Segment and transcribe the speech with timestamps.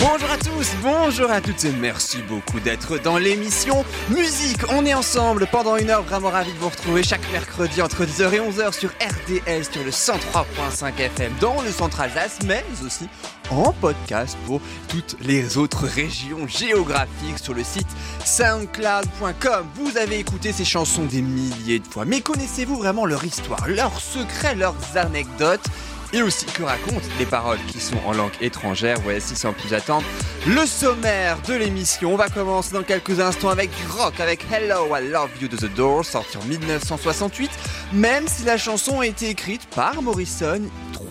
[0.00, 4.58] Bonjour à tous, bonjour à toutes et merci beaucoup d'être dans l'émission Musique.
[4.70, 8.32] On est ensemble pendant une heure, vraiment ravi de vous retrouver chaque mercredi entre 10h
[8.34, 13.06] et 11h sur RDL sur le 103.5 FM dans le centre Alsace, mais aussi
[13.50, 17.88] en podcast pour toutes les autres régions géographiques sur le site
[18.24, 19.66] soundcloud.com.
[19.76, 24.00] Vous avez écouté ces chansons des milliers de fois, mais connaissez-vous vraiment leur histoire, leurs
[24.00, 25.68] secrets, leurs anecdotes?
[26.14, 28.96] Et aussi que racontent les paroles qui sont en langue étrangère.
[29.02, 30.06] Voici sans plus attendre
[30.46, 32.14] le sommaire de l'émission.
[32.14, 35.56] On va commencer dans quelques instants avec du rock, avec Hello I Love You de
[35.56, 37.50] The Doors, sorti en 1968,
[37.92, 40.62] même si la chanson a été écrite par Morrison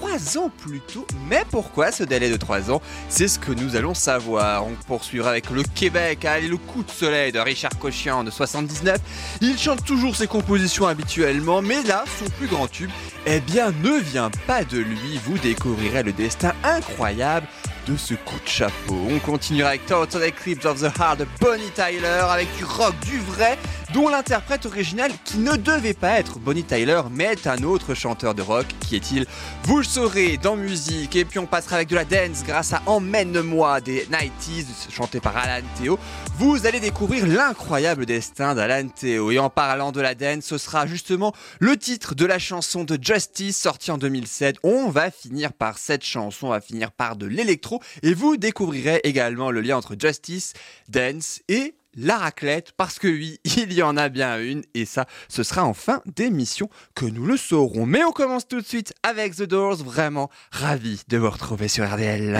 [0.04, 1.08] trois ans plus tôt.
[1.30, 2.82] Mais pourquoi ce délai de trois ans?
[3.08, 4.66] C'est ce que nous allons savoir.
[4.66, 9.00] On poursuivra avec le Québec, allez, le coup de soleil de Richard Cochian de 79.
[9.40, 12.90] Il chante toujours ses compositions habituellement, mais là, son plus grand tube,
[13.26, 15.22] eh bien, ne vient pas de lui.
[15.24, 17.48] Vous découvrirez le destin incroyable
[17.88, 18.98] de ce coup de chapeau.
[19.10, 23.20] On continuera avec Total Eclipse of the Heart de Bonnie Tyler, avec du rock, du
[23.20, 23.58] vrai,
[23.94, 28.34] dont l'interprète original qui ne devait pas être Bonnie Tyler, mais est un autre chanteur
[28.34, 28.66] de rock.
[28.80, 29.28] Qui est-il?
[29.64, 31.16] Vous le saurez dans musique.
[31.16, 35.38] Et puis on passera avec de la dance grâce à Emmène-moi des 90s, chanté par
[35.38, 36.00] Alan Théo.
[36.40, 39.30] Vous allez découvrir l'incroyable destin d'Alan Théo.
[39.30, 42.98] Et en parlant de la dance, ce sera justement le titre de la chanson de
[43.00, 44.58] Justice sortie en 2007.
[44.64, 47.80] On va finir par cette chanson, on va finir par de l'électro.
[48.02, 50.54] Et vous découvrirez également le lien entre Justice,
[50.90, 55.06] Dance et la raclette, parce que oui, il y en a bien une, et ça,
[55.28, 57.86] ce sera en fin d'émission que nous le saurons.
[57.86, 61.90] Mais on commence tout de suite avec The Doors, vraiment ravi de vous retrouver sur
[61.92, 62.40] RDL.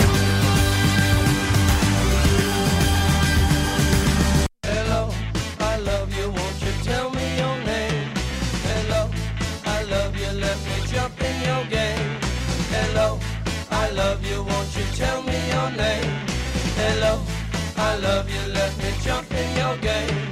[19.84, 20.23] Game.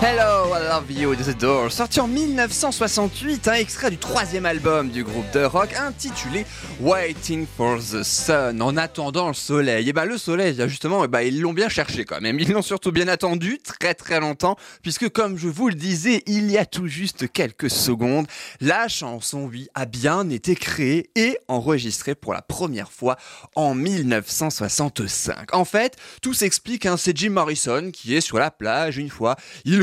[0.00, 4.90] Hello, I Love You de The Doors, sorti en 1968, un extrait du troisième album
[4.90, 6.46] du groupe de rock intitulé
[6.80, 9.88] Waiting for the Sun, en attendant le soleil.
[9.88, 12.38] Et ben le soleil, justement, eh ben, ils l'ont bien cherché quand même.
[12.38, 16.48] Ils l'ont surtout bien attendu très très longtemps, puisque comme je vous le disais, il
[16.48, 18.28] y a tout juste quelques secondes,
[18.60, 23.16] la chanson, oui, a bien été créée et enregistrée pour la première fois
[23.56, 25.56] en 1965.
[25.56, 29.34] En fait, tout s'explique, hein, c'est Jim Morrison qui est sur la plage une fois,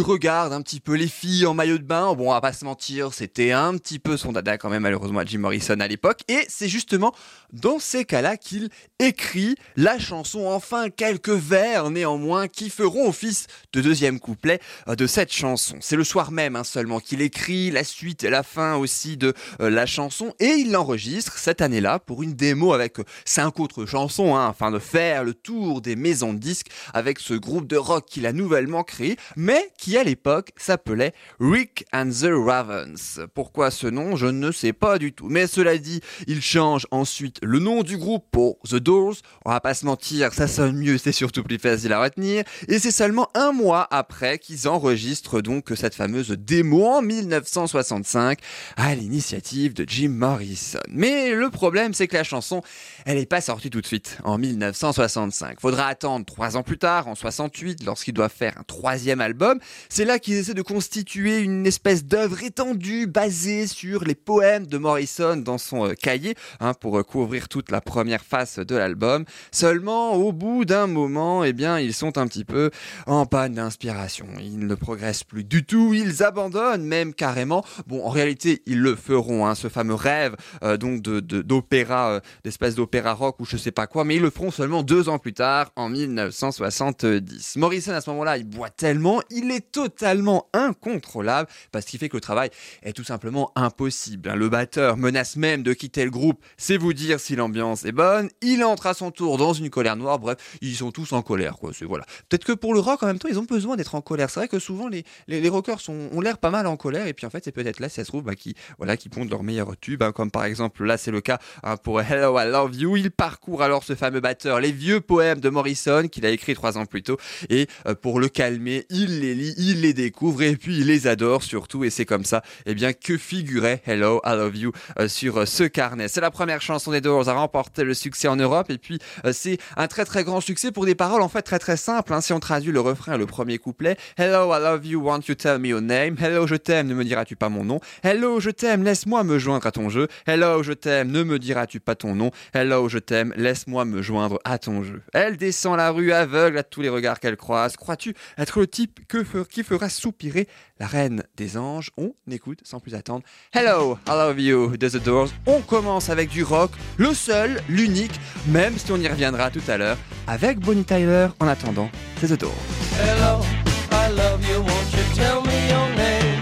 [0.05, 2.13] regarde un petit peu les filles en maillot de bain.
[2.13, 5.19] Bon, on va pas se mentir, c'était un petit peu son dada quand même, malheureusement,
[5.19, 6.21] à Jim Morrison à l'époque.
[6.27, 7.13] Et c'est justement
[7.51, 13.81] dans ces cas-là qu'il écrit la chanson, enfin quelques vers néanmoins, qui feront office de
[13.81, 15.77] deuxième couplet euh, de cette chanson.
[15.81, 19.33] C'est le soir même hein, seulement qu'il écrit la suite et la fin aussi de
[19.61, 20.33] euh, la chanson.
[20.39, 24.69] Et il l'enregistre cette année-là pour une démo avec euh, cinq autres chansons, hein, afin
[24.69, 28.33] de faire le tour des maisons de disques avec ce groupe de rock qu'il a
[28.33, 33.21] nouvellement créé, mais qui à l'époque s'appelait Rick and the Ravens.
[33.33, 34.15] Pourquoi ce nom?
[34.15, 35.27] Je ne sais pas du tout.
[35.29, 39.15] Mais cela dit, il change ensuite le nom du groupe pour The Doors.
[39.45, 42.43] On va pas se mentir, ça sonne mieux, c'est surtout plus facile à retenir.
[42.67, 48.39] Et c'est seulement un mois après qu'ils enregistrent donc cette fameuse démo en 1965
[48.77, 50.79] à l'initiative de Jim Morrison.
[50.89, 52.61] Mais le problème, c'est que la chanson,
[53.05, 55.59] elle n'est pas sortie tout de suite en 1965.
[55.59, 59.59] Faudra attendre trois ans plus tard, en 68, lorsqu'ils doivent faire un troisième album.
[59.89, 64.77] C'est là qu'ils essaient de constituer une espèce d'œuvre étendue basée sur les poèmes de
[64.77, 69.25] Morrison dans son euh, cahier hein, pour euh, couvrir toute la première face de l'album.
[69.51, 72.71] Seulement, au bout d'un moment, eh bien, ils sont un petit peu
[73.05, 74.27] en panne d'inspiration.
[74.39, 77.63] Ils ne progressent plus du tout, ils abandonnent même carrément.
[77.87, 83.13] Bon, en réalité, ils le feront, hein, ce fameux rêve euh, donc d'opéra, d'espèce d'opéra
[83.13, 85.71] rock ou je sais pas quoi, mais ils le feront seulement deux ans plus tard,
[85.75, 87.55] en 1970.
[87.57, 92.15] Morrison, à ce moment-là, il boit tellement, il est totalement incontrôlable, parce qu'il fait que
[92.15, 92.49] le travail
[92.81, 94.29] est tout simplement impossible.
[94.29, 94.35] hein.
[94.35, 98.29] Le batteur menace même de quitter le groupe, c'est vous dire si l'ambiance est bonne.
[98.41, 101.57] Il entre à son tour dans une colère noire, bref, ils sont tous en colère,
[101.57, 101.71] quoi.
[101.73, 102.05] C'est voilà.
[102.29, 104.29] Peut-être que pour le rock, en même temps, ils ont besoin d'être en colère.
[104.29, 107.25] C'est vrai que souvent, les, rockers sont, ont l'air pas mal en colère, et puis
[107.25, 109.43] en fait, c'est peut-être là, si ça se trouve, bah, qui, voilà, qui pondent leur
[109.43, 112.75] meilleur tube, hein, comme par exemple, là, c'est le cas hein, pour Hello, I Love
[112.77, 112.95] You.
[112.95, 116.77] Il parcourt alors ce fameux batteur, les vieux poèmes de Morrison qu'il a écrit trois
[116.77, 117.17] ans plus tôt,
[117.49, 121.07] et euh, pour le calmer, il les lit, il les découvre et puis il les
[121.07, 121.83] adore surtout.
[121.83, 125.45] Et c'est comme ça, eh bien, que figurait Hello, I Love You euh, sur euh,
[125.45, 126.07] ce carnet.
[126.07, 129.31] C'est la première chanson des Doors à remporter le succès en Europe et puis euh,
[129.33, 132.13] c'est un très très grand succès pour des paroles en fait très très simples.
[132.13, 132.21] hein.
[132.21, 135.59] Si on traduit le refrain le premier couplet, Hello, I love you, won't you tell
[135.59, 136.15] me your name?
[136.19, 137.79] Hello, je t'aime, ne me diras-tu pas mon nom?
[138.03, 140.07] Hello, je t'aime, laisse-moi me joindre à ton jeu.
[140.25, 142.31] Hello, je t'aime, ne me diras-tu pas ton nom?
[142.53, 145.01] Hello, je t'aime, laisse-moi me joindre à ton jeu.
[145.13, 147.75] Elle descend la rue aveugle à tous les regards qu'elle croise.
[147.77, 150.49] Crois-tu être le type que fe- qui fera soupirer
[150.81, 151.89] la reine des anges?
[151.97, 153.23] On écoute sans plus attendre.
[153.53, 155.29] Hello, I love you de The Doors.
[155.45, 159.77] On commence avec du rock, le seul, l'unique, même si on y reviendra tout à
[159.77, 159.97] l'heure,
[160.27, 161.29] avec Bonnie Tyler.
[161.39, 162.51] En attendant, c'est The Doors.
[162.99, 163.45] Hello,
[163.93, 166.41] I love you, won't you tell me your name?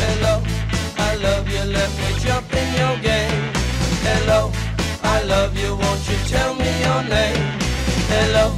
[0.00, 0.40] Hello,
[0.96, 3.52] I love you, let me jump in your game.
[4.02, 4.50] Hello,
[5.04, 7.52] I love you, won't you tell me your name?
[8.08, 8.54] Hello,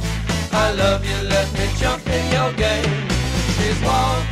[0.53, 3.08] I love you, let me jump in your game.
[3.81, 4.28] wall.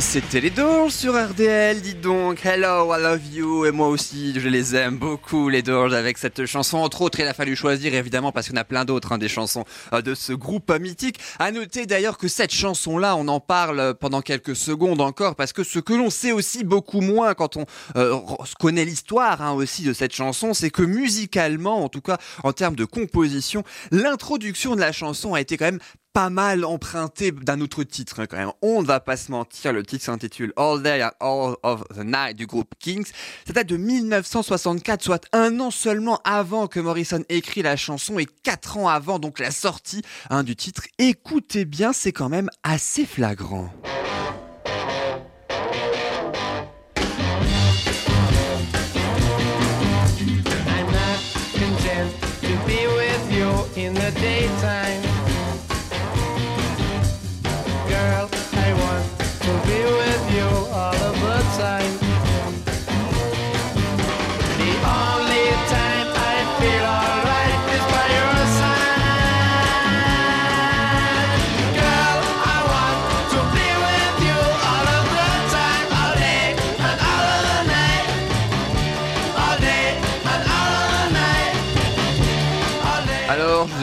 [0.00, 2.44] C'était les Doors sur RDL, dites donc.
[2.44, 3.66] Hello, I love you.
[3.66, 6.78] Et moi aussi, je les aime beaucoup, les Doors, avec cette chanson.
[6.78, 9.18] Entre autres, il a fallu choisir, évidemment, parce qu'il y en a plein d'autres, hein,
[9.18, 11.20] des chansons euh, de ce groupe mythique.
[11.38, 15.52] À noter d'ailleurs que cette chanson-là, on en parle euh, pendant quelques secondes encore, parce
[15.52, 17.66] que ce que l'on sait aussi beaucoup moins quand on
[17.96, 18.18] euh,
[18.58, 22.76] connaît l'histoire hein, aussi de cette chanson, c'est que musicalement, en tout cas en termes
[22.76, 25.80] de composition, l'introduction de la chanson a été quand même
[26.12, 28.52] pas mal emprunté d'un autre titre hein, quand même.
[28.62, 32.04] On ne va pas se mentir, le titre s'intitule All Day and All of the
[32.04, 33.06] Night du groupe Kings.
[33.46, 38.26] Ça date de 1964, soit un an seulement avant que Morrison écrit la chanson et
[38.26, 40.82] quatre ans avant donc la sortie hein, du titre.
[40.98, 43.70] Écoutez bien, c'est quand même assez flagrant.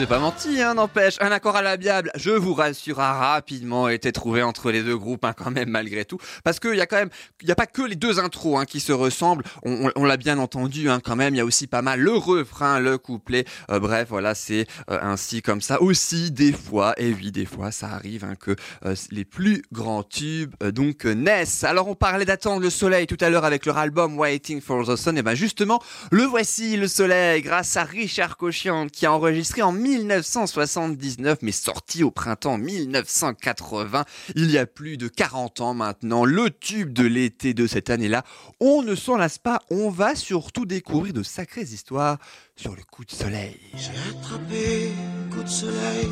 [0.08, 4.42] Pas menti, hein, n'empêche, un accord à l'amiable, je vous rassure, a rapidement été trouvé
[4.42, 6.16] entre les deux groupes, hein, quand même, malgré tout.
[6.44, 7.10] Parce qu'il y a quand même,
[7.42, 10.04] il n'y a pas que les deux intros hein, qui se ressemblent, on, on- on
[10.06, 12.96] l'a bien entendu, hein, quand même, il y a aussi pas mal le refrain, le
[12.96, 15.82] couplet, Euh, bref, voilà, c'est euh, ainsi comme ça.
[15.82, 20.02] Aussi, des fois, et oui, des fois, ça arrive hein, que euh, les plus grands
[20.04, 21.64] tubes, euh, donc, euh, naissent.
[21.64, 24.96] Alors, on parlait d'attendre le soleil tout à l'heure avec leur album Waiting for the
[24.96, 29.60] Sun, et ben justement, le voici, le soleil, grâce à Richard Cochian, qui a enregistré
[29.60, 34.04] en 1979, mais sorti au printemps 1980,
[34.36, 38.24] il y a plus de 40 ans maintenant, le tube de l'été de cette année-là.
[38.60, 42.18] On ne s'en lasse pas, on va surtout découvrir de sacrées histoires
[42.56, 43.58] sur le coup de soleil.
[43.74, 44.90] J'ai attrapé
[45.32, 46.08] coup de soleil,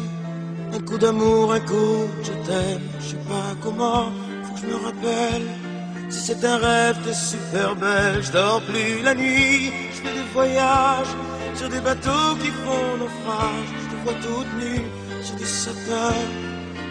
[0.72, 2.80] un coup d'amour, un coup je t'aime.
[3.00, 3.16] Je sais
[3.62, 4.12] comment,
[4.56, 5.65] je me rappelle.
[6.08, 8.22] Si c'est un rêve, t'es super belle.
[8.22, 11.14] Je dors plus la nuit, je fais des voyages
[11.54, 13.68] sur des bateaux qui font naufrage.
[13.82, 14.86] Je te vois toute nue
[15.22, 16.14] sur des satins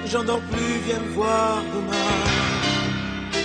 [0.08, 2.65] j'en dors plus, viens me voir demain.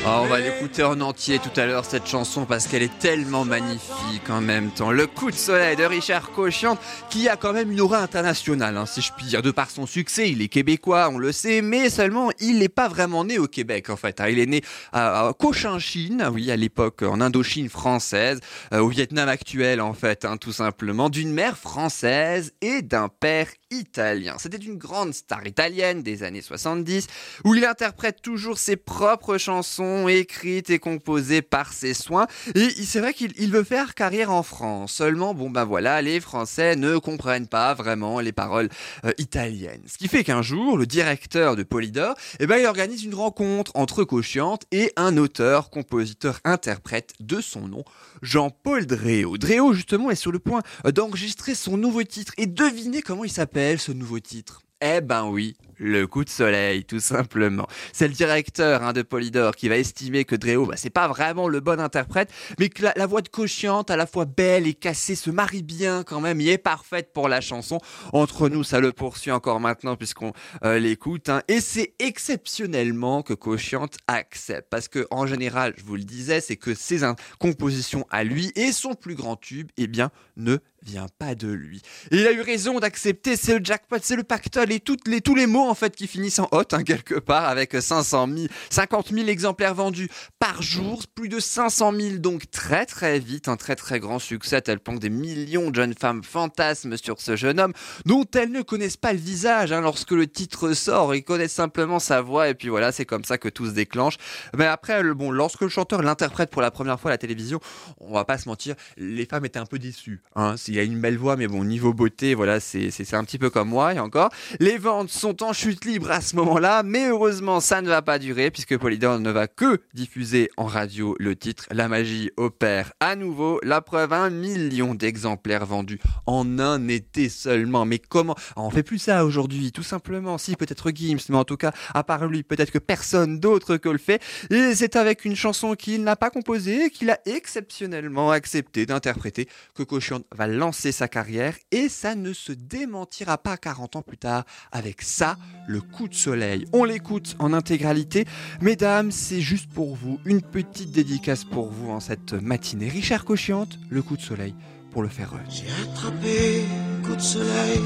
[0.07, 3.45] Ah, on va l'écouter en entier tout à l'heure cette chanson parce qu'elle est tellement
[3.45, 4.91] magnifique en même temps.
[4.91, 6.81] Le coup de soleil de Richard Cochiante
[7.11, 9.43] qui a quand même une aura internationale, hein, si je puis dire.
[9.43, 12.89] De par son succès, il est québécois, on le sait, mais seulement il n'est pas
[12.89, 14.21] vraiment né au Québec en fait.
[14.23, 14.29] hein.
[14.29, 18.41] Il est né à, à Cochinchine, oui, à l'époque en Indochine française,
[18.73, 23.49] euh, au Vietnam actuel en fait, hein, tout simplement, d'une mère française et d'un père
[23.71, 24.37] italien.
[24.39, 27.07] C'était une grande star italienne des années 70
[27.45, 32.27] où il interprète toujours ses propres chansons écrites et composées par ses soins.
[32.55, 34.93] Et c'est vrai qu'il il veut faire carrière en France.
[34.93, 38.69] Seulement, bon ben voilà, les Français ne comprennent pas vraiment les paroles
[39.05, 39.83] euh, italiennes.
[39.87, 43.73] Ce qui fait qu'un jour, le directeur de Polydor, eh ben, il organise une rencontre
[43.75, 47.85] entre Cochiante et un auteur, compositeur, interprète de son nom,
[48.23, 49.39] Jean-Paul Dréau.
[49.39, 52.33] Dréau, justement, est sur le point d'enregistrer son nouveau titre.
[52.37, 54.63] Et devinez comment il s'appelle, ce nouveau titre?
[54.81, 57.67] Eh ben oui, le coup de soleil, tout simplement.
[57.93, 61.49] C'est le directeur hein, de Polydor qui va estimer que Dréo, bah, c'est pas vraiment
[61.49, 65.15] le bon interprète, mais que la, voix de Cochiante, à la fois belle et cassée,
[65.15, 67.79] se marie bien quand même, et est parfaite pour la chanson.
[68.13, 70.33] Entre nous, ça le poursuit encore maintenant puisqu'on
[70.65, 71.43] euh, l'écoute, hein.
[71.49, 76.57] et c'est exceptionnellement que Cochiante accepte, parce que en général, je vous le disais, c'est
[76.57, 77.01] que ses
[77.39, 81.83] compositions à lui et son plus grand tube, eh bien, ne vient pas de lui.
[82.11, 85.47] Il a eu raison d'accepter, c'est le jackpot, c'est le pactole et les, tous les
[85.47, 89.29] mots en fait qui finissent en hot hein, quelque part avec 500 000, 50 000
[89.29, 90.09] exemplaires vendus
[90.39, 94.61] par jour, plus de 500 000 donc très très vite, un très très grand succès
[94.63, 97.73] tel point des millions de jeunes femmes fantasment sur ce jeune homme
[98.07, 101.99] dont elles ne connaissent pas le visage hein, lorsque le titre sort, ils connaissent simplement
[101.99, 104.17] sa voix et puis voilà c'est comme ça que tout se déclenche.
[104.57, 107.61] Mais après le, bon lorsque le chanteur l'interprète pour la première fois à la télévision,
[107.99, 110.23] on va pas se mentir, les femmes étaient un peu déçues.
[110.35, 110.57] Hein.
[110.71, 113.71] Il a une belle voix, mais bon, niveau beauté, voilà, c'est un petit peu comme
[113.71, 114.31] moi, et encore.
[114.61, 118.21] Les ventes sont en chute libre à ce moment-là, mais heureusement, ça ne va pas
[118.21, 121.65] durer, puisque Polydor ne va que diffuser en radio le titre.
[121.73, 123.59] La magie opère à nouveau.
[123.65, 127.85] La preuve, un million d'exemplaires vendus en un été seulement.
[127.85, 128.37] Mais comment?
[128.51, 130.39] Ah, On fait plus ça aujourd'hui, tout simplement.
[130.39, 133.89] Si, peut-être Gims, mais en tout cas, à part lui, peut-être que personne d'autre que
[133.89, 134.23] le fait.
[134.51, 139.83] Et c'est avec une chanson qu'il n'a pas composée, qu'il a exceptionnellement accepté d'interpréter, que
[139.83, 144.45] Cochon va lancer sa carrière et ça ne se démentira pas 40 ans plus tard
[144.73, 145.37] avec ça,
[145.67, 146.67] le coup de soleil.
[146.75, 148.27] On l'écoute en intégralité.
[148.61, 152.89] Mesdames, c'est juste pour vous, une petite dédicace pour vous en cette matinée.
[152.89, 154.55] Richard Cochiante, le coup de soleil,
[154.93, 155.33] pour le faire.
[155.49, 156.63] J'ai attrapé
[156.99, 157.81] un coup de soleil,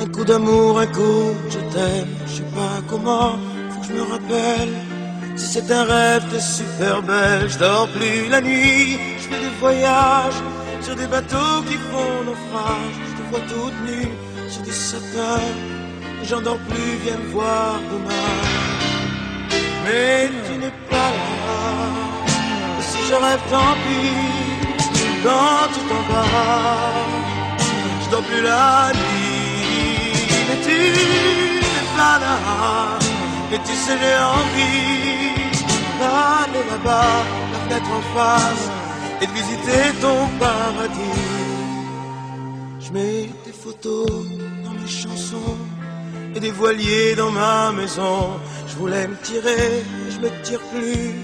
[0.00, 2.08] un coup d'amour, un coup je t'aime.
[2.26, 3.38] Je sais pas comment,
[3.70, 4.72] faut que je me rappelle.
[5.36, 7.48] Si c'est un rêve, t'es super belle.
[7.48, 10.42] Je dors plus la nuit, je fais des voyages
[10.82, 12.96] sur des bateaux qui font naufrage.
[13.08, 14.12] Je te vois toute nue
[14.48, 15.50] sur des satins.
[16.24, 18.30] J'en dors plus, viens me voir demain.
[19.84, 21.60] Mais tu n'es pas là.
[22.80, 24.12] Si je rêve, tant pis.
[25.24, 26.92] Quand tu t'en vas,
[28.02, 30.12] je dors plus la nuit.
[30.48, 30.78] Mais tu
[31.62, 32.36] n'es pas là.
[33.52, 35.32] Et tu sais, j'ai envie
[35.98, 37.18] d'aller là-bas,
[37.52, 38.64] la fenêtre en face,
[39.22, 41.22] et de visiter ton paradis.
[42.80, 44.10] Je mets des photos
[44.64, 45.56] dans mes chansons
[46.34, 48.40] et des voiliers dans ma maison.
[48.66, 51.14] Je voulais me tirer, mais je me tire plus.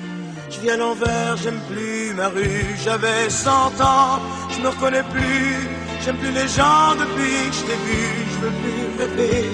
[0.50, 2.67] Je vis à l'envers, j'aime plus ma rue.
[2.85, 3.50] J'avais 100
[3.81, 5.57] ans, je me reconnais plus.
[6.02, 8.05] J'aime plus les gens depuis que je t'ai vu.
[8.33, 9.45] Je veux plus rêver.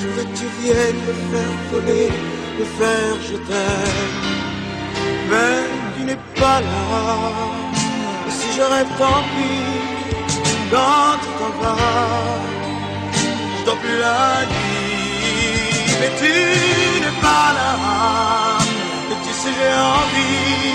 [0.00, 2.10] Je veux que tu viennes me faire voler,
[2.58, 4.42] me faire je t'aime.
[5.30, 5.62] Mais
[5.96, 7.81] tu n'es pas là.
[8.38, 8.62] Si je
[8.98, 9.92] tant pis.
[10.72, 12.40] Quand tu t'en vas,
[13.58, 14.82] je dors plus la nuit.
[16.00, 16.32] Mais tu
[17.02, 17.72] n'es pas là.
[19.10, 20.72] Et tu sais, j'ai envie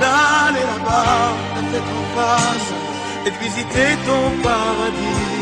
[0.00, 2.70] d'aller là-bas, la tête en face,
[3.26, 5.40] et de visiter ton paradis.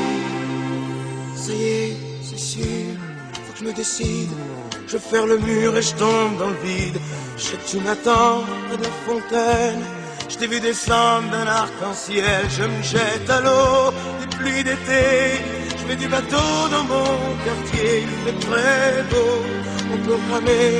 [1.36, 2.90] Ça y est, c'est sûr,
[3.34, 4.32] faut que je me décide.
[4.86, 6.98] Je faire le mur et je tombe dans le vide.
[7.36, 9.97] Je tu m'attends de la fontaine.
[10.40, 12.46] Je t'ai vu descendre d'un arc-en-ciel.
[12.48, 13.90] Je me jette à l'eau
[14.20, 15.42] des pluies d'été.
[15.76, 17.12] Je fais du bateau dans mon
[17.44, 18.04] quartier.
[18.04, 19.42] Il fait très beau.
[19.92, 20.78] On peut ramer.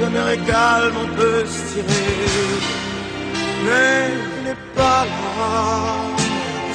[0.00, 2.16] La mer est calme, on peut se tirer.
[3.66, 5.34] Mais tu n'es pas là.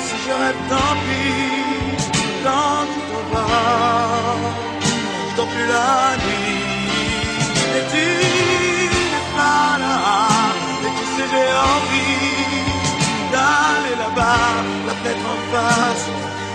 [0.05, 0.29] Si je
[0.69, 2.13] tant pis.
[2.43, 4.37] Quand tu t'en vas,
[5.31, 6.28] je dors plus la nuit.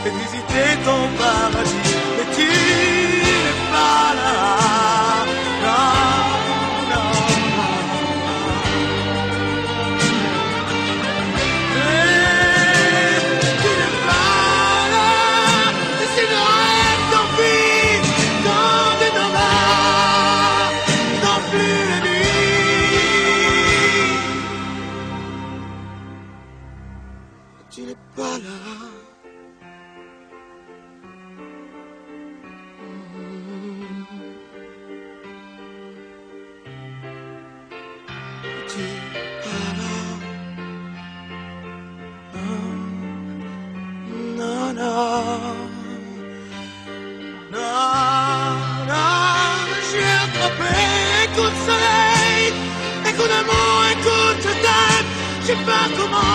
[0.06, 1.83] Et visiter ton paradis.
[55.62, 56.33] Pas comment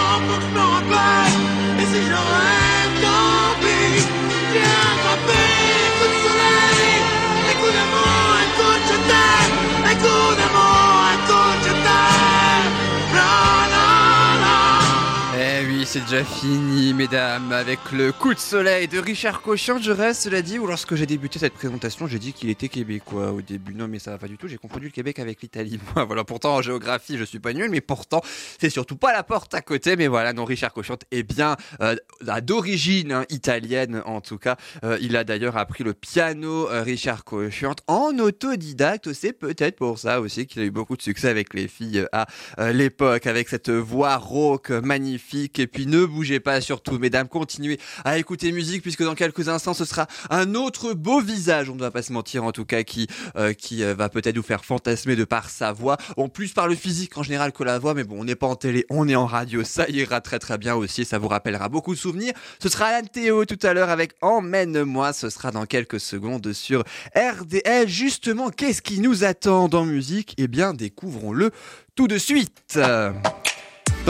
[15.90, 19.80] c'est déjà fini, mesdames, avec le coup de soleil de Richard Cochian.
[19.80, 23.32] Je reste, cela dit, où lorsque j'ai débuté cette présentation, j'ai dit qu'il était québécois
[23.32, 23.74] au début.
[23.74, 25.80] Non, mais ça va pas du tout, j'ai confondu le Québec avec l'Italie.
[25.96, 28.22] Voilà, pourtant en géographie, je suis pas nul, mais pourtant,
[28.60, 29.96] c'est surtout pas la porte à côté.
[29.96, 31.96] Mais voilà, non, Richard Cochian est bien euh,
[32.44, 34.58] d'origine hein, italienne, en tout cas.
[34.84, 39.12] Euh, il a d'ailleurs appris le piano, euh, Richard Cochian, en autodidacte.
[39.14, 42.28] C'est peut-être pour ça aussi qu'il a eu beaucoup de succès avec les filles à
[42.72, 45.58] l'époque, avec cette voix rauque magnifique.
[45.58, 49.86] Et ne bougez pas surtout, mesdames, continuez à écouter musique, puisque dans quelques instants, ce
[49.86, 53.08] sera un autre beau visage, on ne va pas se mentir en tout cas, qui,
[53.36, 56.76] euh, euh, va peut-être vous faire fantasmer de par sa voix, en plus par le
[56.76, 59.16] physique en général que la voix, mais bon, on n'est pas en télé, on est
[59.16, 62.34] en radio, ça ira très très bien aussi, ça vous rappellera beaucoup de souvenirs.
[62.62, 66.84] Ce sera Alan Théo tout à l'heure avec Emmène-moi, ce sera dans quelques secondes sur
[67.16, 67.88] RDL.
[67.88, 70.36] Justement, qu'est-ce qui nous attend dans musique?
[70.38, 71.52] Eh bien, découvrons-le
[71.96, 72.80] tout de suite.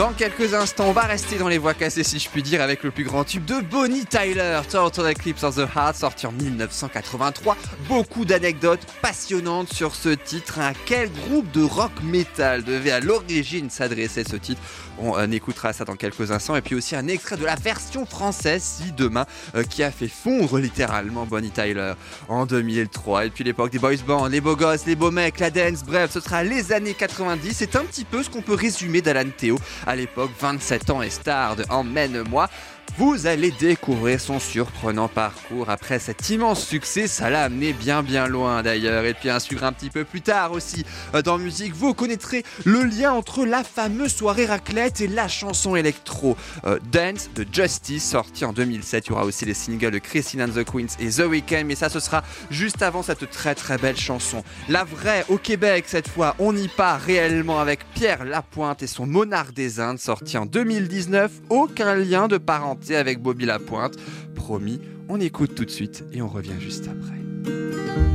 [0.00, 2.84] Dans quelques instants, on va rester dans les voix cassées, si je puis dire, avec
[2.84, 7.54] le plus grand tube de Bonnie Tyler, Total Eclipse of the Heart, sorti en 1983.
[7.86, 10.58] Beaucoup d'anecdotes passionnantes sur ce titre.
[10.58, 14.62] À quel groupe de rock metal devait à l'origine s'adresser ce titre
[15.02, 16.56] On écoutera ça dans quelques instants.
[16.56, 20.08] Et puis aussi un extrait de la version française, si demain, euh, qui a fait
[20.08, 21.94] fondre littéralement Bonnie Tyler
[22.28, 23.26] en 2003.
[23.26, 26.10] Et puis l'époque des boys bands, les beaux gosses, les beaux mecs, la dance, bref,
[26.12, 27.54] ce sera les années 90.
[27.54, 31.10] C'est un petit peu ce qu'on peut résumer d'Alan Théo à l'époque, 27 ans et
[31.10, 32.48] star de Emmène-moi.
[32.96, 35.70] Vous allez découvrir son surprenant parcours.
[35.70, 39.04] Après cet immense succès, ça l'a amené bien bien loin d'ailleurs.
[39.04, 42.42] Et puis un suivre un petit peu plus tard aussi euh, dans musique, vous connaîtrez
[42.64, 48.08] le lien entre la fameuse soirée raclette et la chanson électro euh, Dance de Justice
[48.08, 49.06] sorti en 2007.
[49.06, 51.76] Il y aura aussi les singles de Christine and the Queens et The Weeknd, mais
[51.76, 54.42] ça ce sera juste avant cette très très belle chanson.
[54.68, 59.06] La vraie au Québec cette fois, on y part réellement avec Pierre Lapointe et son
[59.06, 61.30] Monarque des Indes sorti en 2019.
[61.50, 63.96] Aucun lien de parenté avec Bobby Lapointe.
[64.34, 67.20] Promis, on écoute tout de suite et on revient juste après.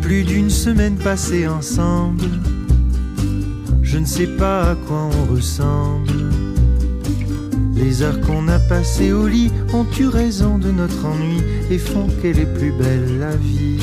[0.02, 2.26] Plus d'une semaine passée ensemble,
[3.82, 6.12] je ne sais pas à quoi on ressemble.
[7.76, 12.08] Les heures qu'on a passées au lit ont eu raison de notre ennui et font
[12.22, 13.80] qu'elle est plus belle la vie.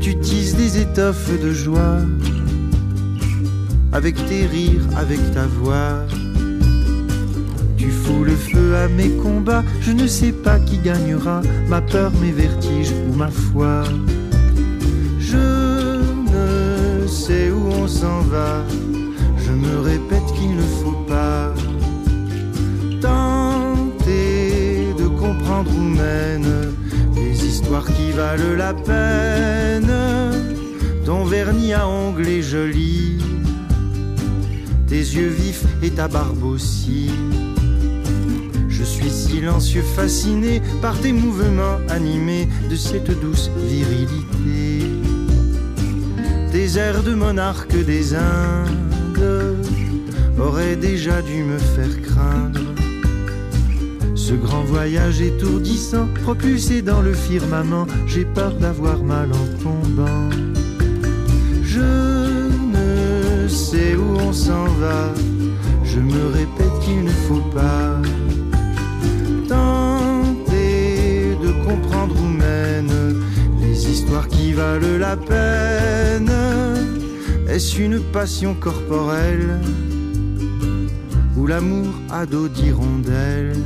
[0.00, 2.00] Tu tisses des étoffes de joie,
[3.92, 6.06] avec tes rires, avec ta voix.
[7.80, 12.12] Tu fous le feu à mes combats, je ne sais pas qui gagnera, ma peur,
[12.20, 13.84] mes vertiges ou ma foi.
[15.18, 16.02] Je
[16.34, 18.66] ne sais où on s'en va,
[19.38, 21.54] je me répète qu'il ne faut pas
[23.00, 26.74] tenter de comprendre où mènent
[27.14, 29.90] les histoires qui valent la peine.
[31.06, 33.16] Ton vernis à ongles est joli,
[34.86, 37.08] tes yeux vifs et ta barbe aussi.
[39.00, 44.86] Suis silencieux, fasciné par tes mouvements animés de cette douce virilité.
[46.52, 49.56] Des airs de monarque des Indes
[50.38, 52.60] auraient déjà dû me faire craindre.
[54.14, 60.28] Ce grand voyage étourdissant, propulsé dans le firmament, j'ai peur d'avoir mal en tombant.
[61.62, 62.38] Je
[62.74, 65.14] ne sais où on s'en va,
[65.84, 67.96] je me répète qu'il ne faut pas
[73.88, 76.30] histoires qui valent la peine.
[77.48, 79.58] Est-ce une passion corporelle
[81.36, 83.56] ou l'amour à dos d'hirondelle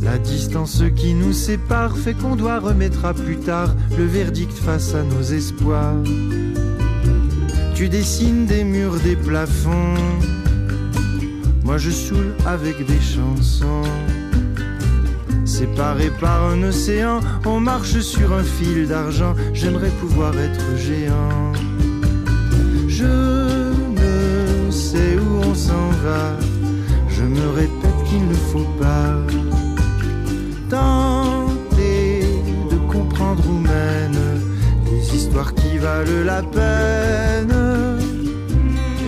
[0.00, 4.94] La distance qui nous sépare fait qu'on doit remettre à plus tard le verdict face
[4.94, 6.02] à nos espoirs.
[7.74, 9.94] Tu dessines des murs, des plafonds.
[11.64, 13.82] Moi je saoule avec des chansons.
[15.50, 19.34] Séparés par un océan, on marche sur un fil d'argent.
[19.52, 21.52] J'aimerais pouvoir être géant.
[22.86, 26.38] Je ne sais où on s'en va.
[27.08, 29.16] Je me répète qu'il ne faut pas
[30.70, 32.22] tenter
[32.70, 34.40] de comprendre où mènent
[34.86, 37.69] les histoires qui valent la peine.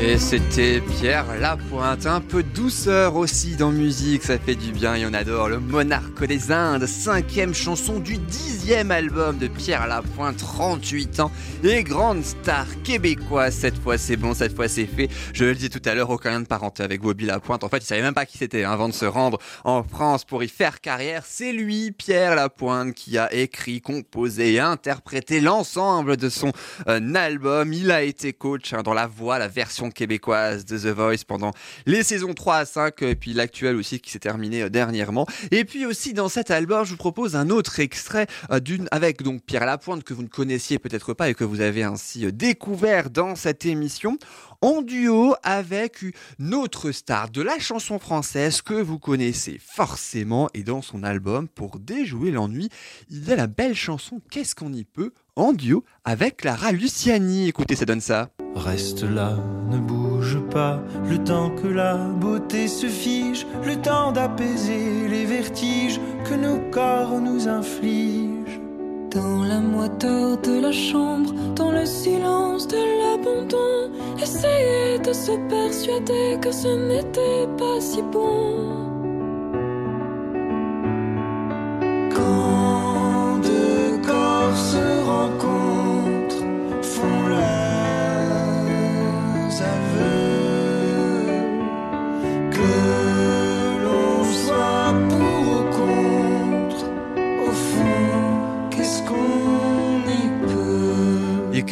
[0.05, 4.97] Et c'était Pierre Lapointe, un peu de douceur aussi dans musique, ça fait du bien
[4.97, 10.39] et on adore le Monarque des Indes, cinquième chanson du dixième album de Pierre Lapointe,
[10.39, 11.31] 38 ans
[11.63, 13.55] et grande star québécoise.
[13.55, 15.09] Cette fois c'est bon, cette fois c'est fait.
[15.33, 17.63] Je le disais tout à l'heure, aucun lien de parenté avec Bobby Lapointe.
[17.63, 20.25] En fait, il savait même pas qui c'était hein, avant de se rendre en France
[20.25, 21.23] pour y faire carrière.
[21.25, 26.51] C'est lui, Pierre Lapointe, qui a écrit, composé et interprété l'ensemble de son
[26.89, 27.73] euh, album.
[27.73, 31.53] Il a été coach hein, dans la voix, la version québécoise de The Voice pendant
[31.87, 35.27] les saisons 3 à 5 et puis l'actuel aussi qui s'est terminé euh, dernièrement.
[35.51, 39.23] Et puis aussi dans cet album, je vous propose un autre extrait euh, d'une avec
[39.23, 42.33] donc Pierre Lapointe que vous ne connaissiez peut-être pas et que vous avez ainsi euh,
[42.33, 44.19] découvert dans cette émission
[44.61, 50.63] en duo avec une autre star de la chanson française que vous connaissez forcément et
[50.63, 52.69] dans son album pour déjouer l'ennui,
[53.11, 57.49] il y a la belle chanson Qu'est-ce qu'on y peut en duo avec Clara Luciani.
[57.49, 58.31] Écoutez, ça donne ça.
[58.55, 59.33] Reste là,
[59.71, 66.01] ne bouge pas, le temps que la beauté se fige, le temps d'apaiser les vertiges
[66.25, 68.61] que nos corps nous infligent.
[69.11, 73.91] Dans la moiteur de la chambre, dans le silence de l'abandon,
[74.23, 78.92] essayer de se persuader que ce n'était pas si bon.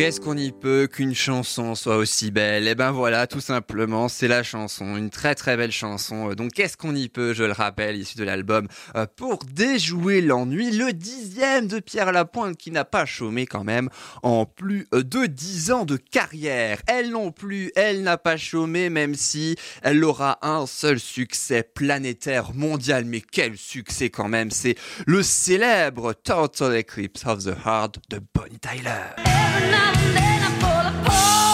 [0.00, 2.66] Qu'est-ce qu'on y peut qu'une chanson soit aussi belle?
[2.66, 6.32] Et ben voilà, tout simplement, c'est la chanson, une très très belle chanson.
[6.32, 10.70] Donc qu'est-ce qu'on y peut, je le rappelle, issu de l'album euh, Pour déjouer l'ennui,
[10.70, 13.90] le dixième de Pierre Lapointe qui n'a pas chômé quand même
[14.22, 16.78] en plus euh, de dix ans de carrière.
[16.86, 22.54] Elle non plus, elle n'a pas chômé même si elle aura un seul succès planétaire
[22.54, 23.04] mondial.
[23.04, 28.58] Mais quel succès quand même, c'est le célèbre Total Eclipse of the Heart de Bonnie
[28.58, 29.89] Tyler.
[29.90, 31.49] Every now and then I fall apart,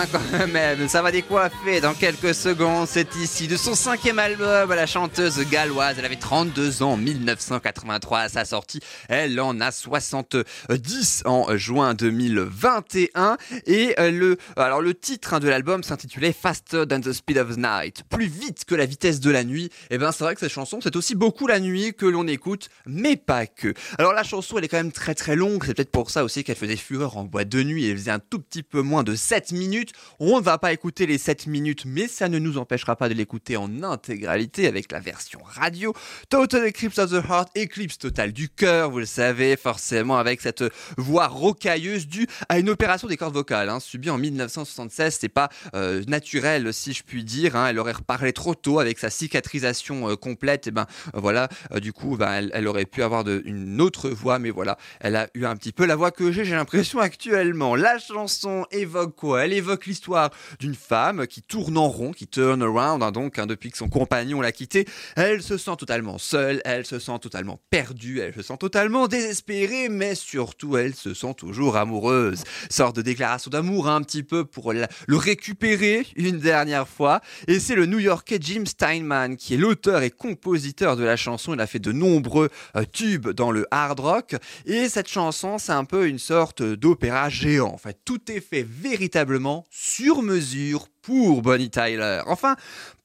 [0.00, 2.86] hein, quand même, ça va décoiffer dans quelques secondes.
[2.88, 5.96] C'est ici de son cinquième album, la chanteuse galloise.
[5.98, 8.80] Elle avait 32 ans en 1983 à sa sortie.
[9.08, 13.36] Elle en a 70 en juin 2021.
[13.66, 17.56] Et euh, le, alors le titre hein, de l'album s'intitulait Faster Than the Speed of
[17.56, 18.02] the Night.
[18.08, 19.70] Plus vite que la vitesse de la nuit.
[19.90, 22.70] Et ben c'est vrai que cette chanson, c'est aussi beaucoup la nuit que l'on écoute,
[22.86, 23.74] mais pas que.
[23.98, 25.64] Alors la chanson, elle est quand même très très longue.
[25.66, 27.88] C'est peut-être pour ça aussi qu'elle faisait fureur en boîte de nuit.
[27.88, 29.89] Elle faisait un tout petit peu moins de 7 minutes.
[30.18, 33.14] On ne va pas écouter les 7 minutes, mais ça ne nous empêchera pas de
[33.14, 35.94] l'écouter en intégralité avec la version radio.
[36.28, 40.64] Total Eclipse of the Heart, éclipse totale du cœur, vous le savez, forcément avec cette
[40.96, 45.16] voix rocailleuse due à une opération des cordes vocales, hein, subie en 1976.
[45.20, 47.56] C'est pas euh, naturel, si je puis dire.
[47.56, 47.68] hein.
[47.68, 50.66] Elle aurait reparlé trop tôt avec sa cicatrisation euh, complète.
[50.66, 54.38] Et ben euh, voilà, euh, du coup, ben, elle, aurait pu avoir une autre voix,
[54.38, 57.74] mais voilà, elle a eu un petit peu la voix que j'ai, j'ai l'impression actuellement.
[57.76, 59.44] La chanson évoque quoi?
[59.44, 63.46] Elle évoque l'histoire d'une femme qui tourne en rond, qui turn around, hein, donc hein,
[63.46, 64.86] depuis que son compagnon l'a quittée.
[65.16, 69.88] Elle se sent totalement seule, elle se sent totalement perdue, elle se sent totalement désespérée,
[69.88, 72.42] mais surtout elle se sent toujours amoureuse.
[72.68, 77.20] Sorte de déclaration d'amour hein, un petit peu pour le récupérer une dernière fois.
[77.48, 81.54] Et c'est le New-Yorkais Jim Steinman qui est l'auteur et compositeur de la chanson.
[81.54, 84.36] Il a fait de nombreux euh, tubes dans le hard rock.
[84.66, 87.72] Et cette chanson, c'est un peu une sorte d'opéra géant.
[87.72, 92.20] En fait, tout est fait véritablement sur mesure pour Bonnie Tyler.
[92.26, 92.56] Enfin,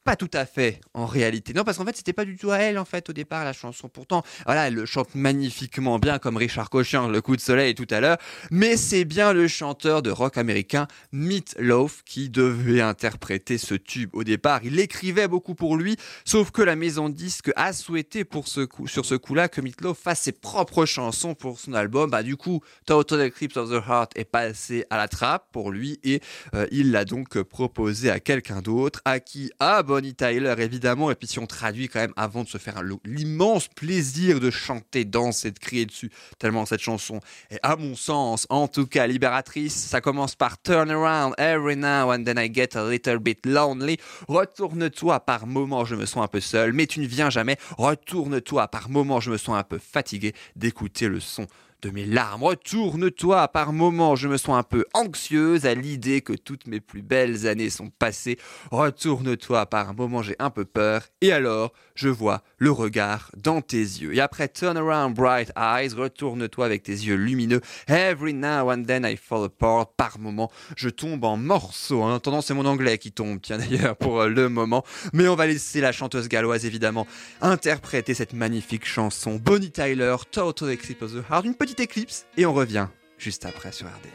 [0.06, 1.52] pas tout à fait en réalité.
[1.54, 3.54] Non, parce qu'en fait, c'était pas du tout à elle en fait au départ la
[3.54, 3.90] chanson.
[3.90, 7.88] Pourtant, voilà, elle le chante magnifiquement bien comme Richard Cochian, le coup de soleil tout
[7.90, 8.18] à l'heure.
[8.52, 14.12] Mais c'est bien le chanteur de rock américain Meat Loaf qui devait interpréter ce tube
[14.14, 14.62] au départ.
[14.64, 18.88] Il écrivait beaucoup pour lui, sauf que la maison disque a souhaité pour ce coup,
[18.88, 22.12] sur ce coup-là que Meat Loaf fasse ses propres chansons pour son album.
[22.12, 26.00] Bah du coup, Total Eclipse of the Heart est passé à la trappe pour lui
[26.04, 26.22] et
[26.54, 31.16] euh, il l'a donc proposé à quelqu'un d'autre, à qui à Bonnie Tyler évidemment, et
[31.16, 35.52] puis si on traduit quand même avant de se faire l'immense plaisir de chanter, danser,
[35.52, 40.02] de crier dessus, tellement cette chanson est à mon sens, en tout cas libératrice, ça
[40.02, 43.96] commence par Turn around every now and then I get a little bit lonely,
[44.28, 48.68] retourne-toi par moments je me sens un peu seul, mais tu ne viens jamais, retourne-toi
[48.68, 51.48] par moments je me sens un peu fatigué d'écouter le son
[51.82, 52.44] de mes larmes.
[52.44, 57.02] Retourne-toi, par moments je me sens un peu anxieuse à l'idée que toutes mes plus
[57.02, 58.38] belles années sont passées.
[58.72, 61.04] Retourne-toi, par moments j'ai un peu peur.
[61.22, 64.14] Et alors, je vois le regard dans tes yeux.
[64.14, 67.62] Et après Turn around bright eyes, retourne-toi avec tes yeux lumineux.
[67.88, 69.88] Every now and then I fall apart.
[69.98, 72.02] Par moments, je tombe en morceaux.
[72.02, 74.84] En attendant, c'est mon anglais qui tombe, tiens d'ailleurs, pour euh, le moment.
[75.14, 77.08] Mais on va laisser la chanteuse galloise, évidemment,
[77.42, 79.36] interpréter cette magnifique chanson.
[79.36, 81.46] Bonnie Tyler, Total Eclipse of the Heart.
[81.46, 82.26] Une petite éclipse.
[82.38, 84.12] Et on revient juste après sur RDL.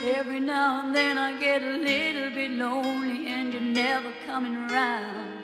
[0.00, 5.37] Every now and then I get a little bit lonely and you're never coming around.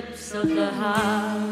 [0.00, 1.49] Of the heart.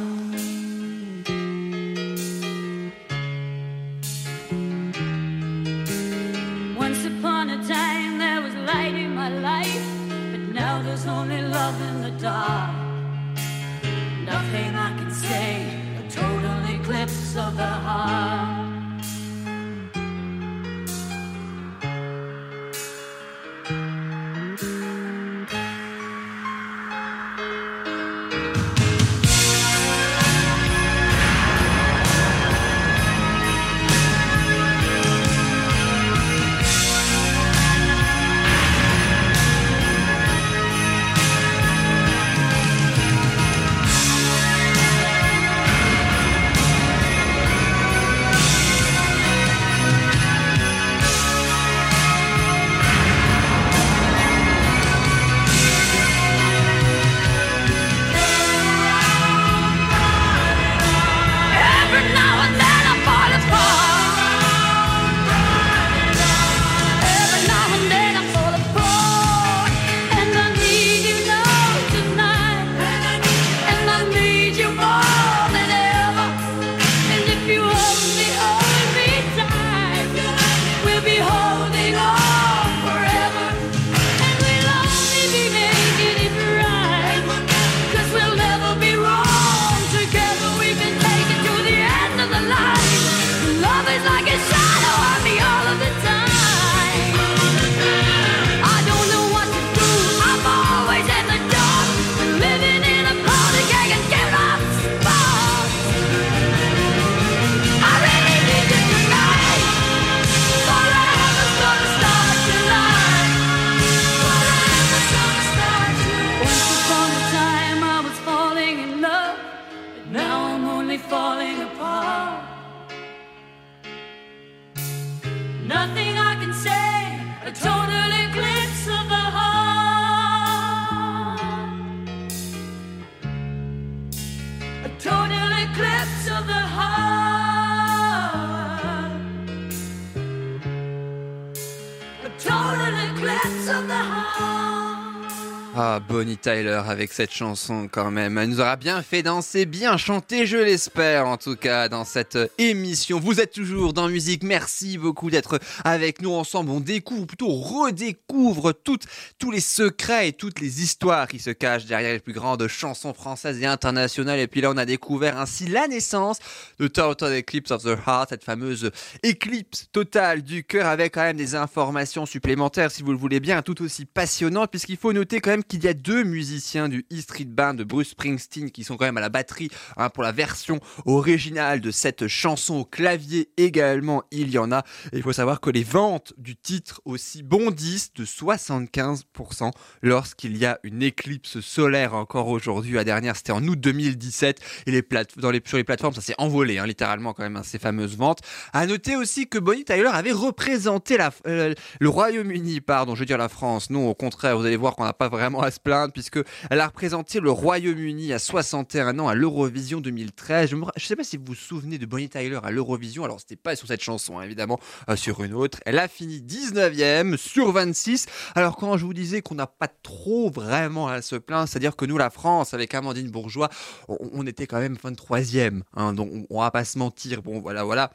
[146.48, 148.38] Tyler avec cette chanson quand même.
[148.38, 152.38] Elle nous aura bien fait danser, bien chanter, je l'espère en tout cas, dans cette
[152.56, 153.20] émission.
[153.20, 154.42] Vous êtes toujours dans Musique.
[154.42, 156.70] Merci beaucoup d'être avec nous ensemble.
[156.70, 159.04] On découvre, ou plutôt redécouvre toutes,
[159.38, 163.12] tous les secrets et toutes les histoires qui se cachent derrière les plus grandes chansons
[163.12, 164.38] françaises et internationales.
[164.38, 166.38] Et puis là, on a découvert ainsi la naissance
[166.78, 168.90] de Total Eclipse of the Heart, cette fameuse
[169.22, 173.60] éclipse totale du cœur avec quand même des informations supplémentaires, si vous le voulez bien,
[173.60, 177.20] tout aussi passionnantes, puisqu'il faut noter quand même qu'il y a deux musiciens du E
[177.20, 180.30] Street Band de Bruce Springsteen qui sont quand même à la batterie hein, pour la
[180.30, 184.22] version originale de cette chanson au clavier également.
[184.30, 184.84] Il y en a.
[185.12, 189.72] Il faut savoir que les ventes du titre aussi bondissent de 75%
[190.02, 192.92] lorsqu'il y a une éclipse solaire encore aujourd'hui.
[192.92, 196.20] La dernière, c'était en août 2017 et les plate dans les, sur les plateformes, ça
[196.20, 198.42] s'est envolé hein, littéralement quand même hein, ces fameuses ventes.
[198.72, 203.26] À noter aussi que Bonnie Tyler avait représenté la, euh, le Royaume-Uni, pardon, je veux
[203.26, 203.90] dire la France.
[203.90, 206.80] Non, au contraire, vous allez voir qu'on n'a pas vraiment à se plaindre puisque elle
[206.80, 210.70] a représenté le Royaume-Uni à 61 ans à l'Eurovision 2013.
[210.70, 213.24] Je ne sais pas si vous vous souvenez de Bonnie Tyler à l'Eurovision.
[213.24, 215.78] Alors c'était pas sur cette chanson, hein, évidemment, euh, sur une autre.
[215.86, 218.26] Elle a fini 19e sur 26.
[218.56, 222.04] Alors quand je vous disais qu'on n'a pas trop vraiment à se plaindre, c'est-à-dire que
[222.04, 223.68] nous, la France, avec Amandine Bourgeois,
[224.08, 225.82] on, on était quand même 23e.
[225.94, 227.42] Hein, donc on, on va pas se mentir.
[227.42, 228.10] Bon, voilà, voilà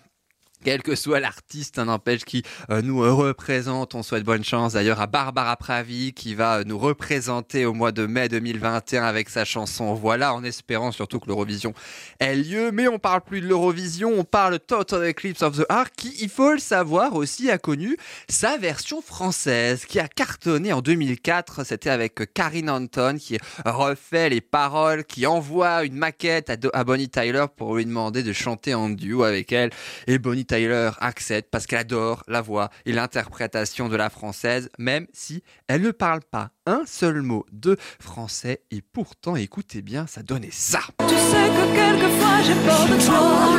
[0.64, 3.96] quel que soit l'artiste, un n'empêche qui euh, nous euh, représente.
[3.96, 7.92] On souhaite bonne chance d'ailleurs à Barbara Pravi qui va euh, nous représenter au mois
[7.92, 11.74] de mai 2021 avec sa chanson Voilà, en espérant surtout que l'Eurovision
[12.20, 12.72] ait lieu.
[12.72, 16.30] Mais on parle plus de l'Eurovision, on parle Total Eclipse of the Heart qui, il
[16.30, 17.98] faut le savoir aussi, a connu
[18.30, 21.66] sa version française qui a cartonné en 2004.
[21.66, 27.10] C'était avec Karine Anton qui refait les paroles, qui envoie une maquette à, à Bonnie
[27.10, 29.72] Tyler pour lui demander de chanter en duo avec elle.
[30.08, 35.08] Et Bonnie Tyler accepte parce qu'elle adore la voix et l'interprétation de la française, même
[35.12, 38.62] si elle ne parle pas un seul mot de français.
[38.70, 40.82] Et pourtant, écoutez bien, ça donnait ça.
[41.00, 43.54] Tu sais que quelquefois j'ai peur de toi.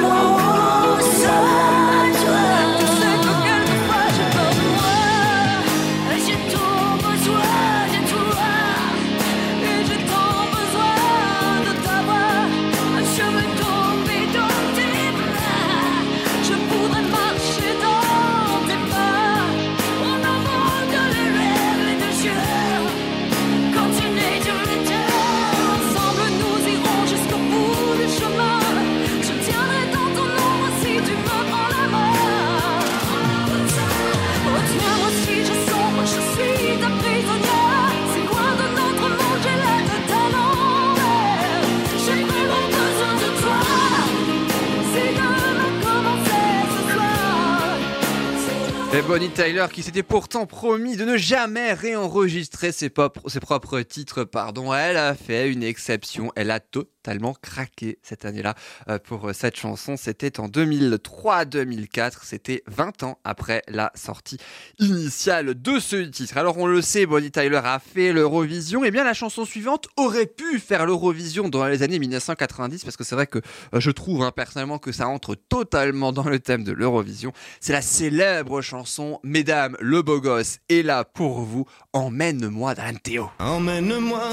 [48.95, 54.73] Et Bonnie Tyler qui s'était pourtant promis de ne jamais réenregistrer ses, propres titres, pardon,
[54.73, 56.31] elle a fait une exception.
[56.37, 56.94] Elle a totalement
[57.41, 58.55] craqué cette année-là
[58.89, 59.97] euh, pour euh, cette chanson.
[59.97, 62.19] C'était en 2003-2004.
[62.23, 64.39] C'était 20 ans après la sortie
[64.79, 66.37] initiale de ce titre.
[66.37, 68.85] Alors on le sait, Bonnie Tyler a fait l'Eurovision.
[68.85, 73.05] Et bien la chanson suivante aurait pu faire l'Eurovision dans les années 1990 parce que
[73.05, 73.39] c'est vrai que
[73.75, 77.33] euh, je trouve hein, personnellement que ça entre totalement dans le thème de l'Eurovision.
[77.61, 81.67] C'est la célèbre chanson Mesdames, le beau gosse est là pour vous.
[81.93, 83.31] Emmène-moi Théo.
[83.39, 84.33] Emmène-moi.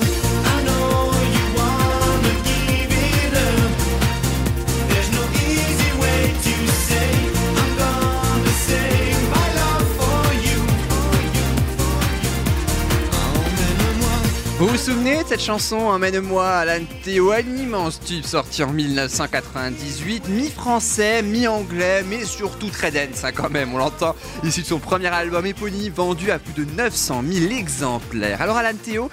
[14.62, 20.30] Vous vous souvenez de cette chanson Emmène-moi Alan Théo, un immense tube sorti en 1998,
[20.30, 25.08] mi-français, mi-anglais, mais surtout très dense hein, quand même, on l'entend, issu de son premier
[25.08, 28.40] album éponyme vendu à plus de 900 000 exemplaires.
[28.40, 29.10] Alors Alan Théo,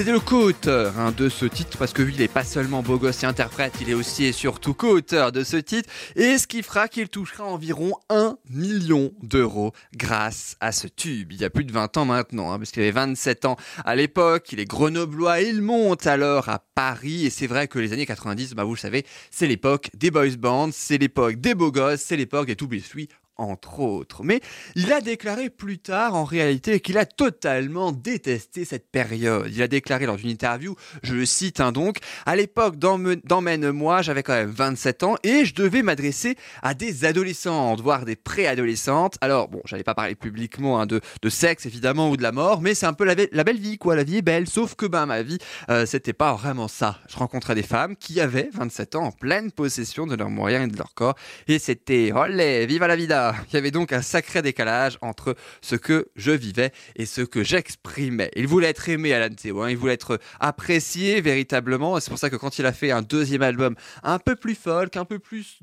[0.00, 2.96] c'était le co-auteur hein, de ce titre, parce que lui, il est pas seulement beau
[2.96, 6.62] gosse et interprète, il est aussi et surtout co-auteur de ce titre, et ce qui
[6.62, 11.32] fera qu'il touchera environ 1 million d'euros grâce à ce tube.
[11.32, 13.94] Il y a plus de 20 ans maintenant, hein, parce qu'il avait 27 ans à
[13.94, 18.06] l'époque, il est grenoblois, il monte alors à Paris, et c'est vrai que les années
[18.06, 22.00] 90, bah vous le savez, c'est l'époque des boys bands, c'est l'époque des beaux gosses,
[22.00, 23.10] c'est l'époque des tout biscuits
[23.40, 24.22] entre autres.
[24.22, 24.40] Mais
[24.74, 29.50] il a déclaré plus tard, en réalité, qu'il a totalement détesté cette période.
[29.50, 34.22] Il a déclaré lors d'une interview, je le cite hein, donc, à l'époque d'Emmène-moi, j'avais
[34.22, 39.16] quand même 27 ans et je devais m'adresser à des adolescentes, voire des préadolescentes.
[39.20, 42.74] Alors, bon, j'allais pas parler publiquement hein, de, sexe, évidemment, ou de la mort, mais
[42.74, 43.94] c'est un peu la belle vie, quoi.
[43.94, 45.38] La vie est belle, sauf que, ben, ma vie,
[45.70, 46.98] euh, c'était pas vraiment ça.
[47.08, 50.70] Je rencontrais des femmes qui avaient 27 ans en pleine possession de leurs moyens et
[50.70, 51.14] de leur corps,
[51.46, 55.76] et c'était, olé, viva la vida Il y avait donc un sacré décalage entre ce
[55.76, 58.30] que je vivais et ce que j'exprimais.
[58.36, 62.30] Il voulait être aimé, Alan Théo, hein, il voulait être apprécié véritablement, c'est pour ça
[62.30, 65.58] que quand il a fait un deuxième album un peu plus folk, un peu plus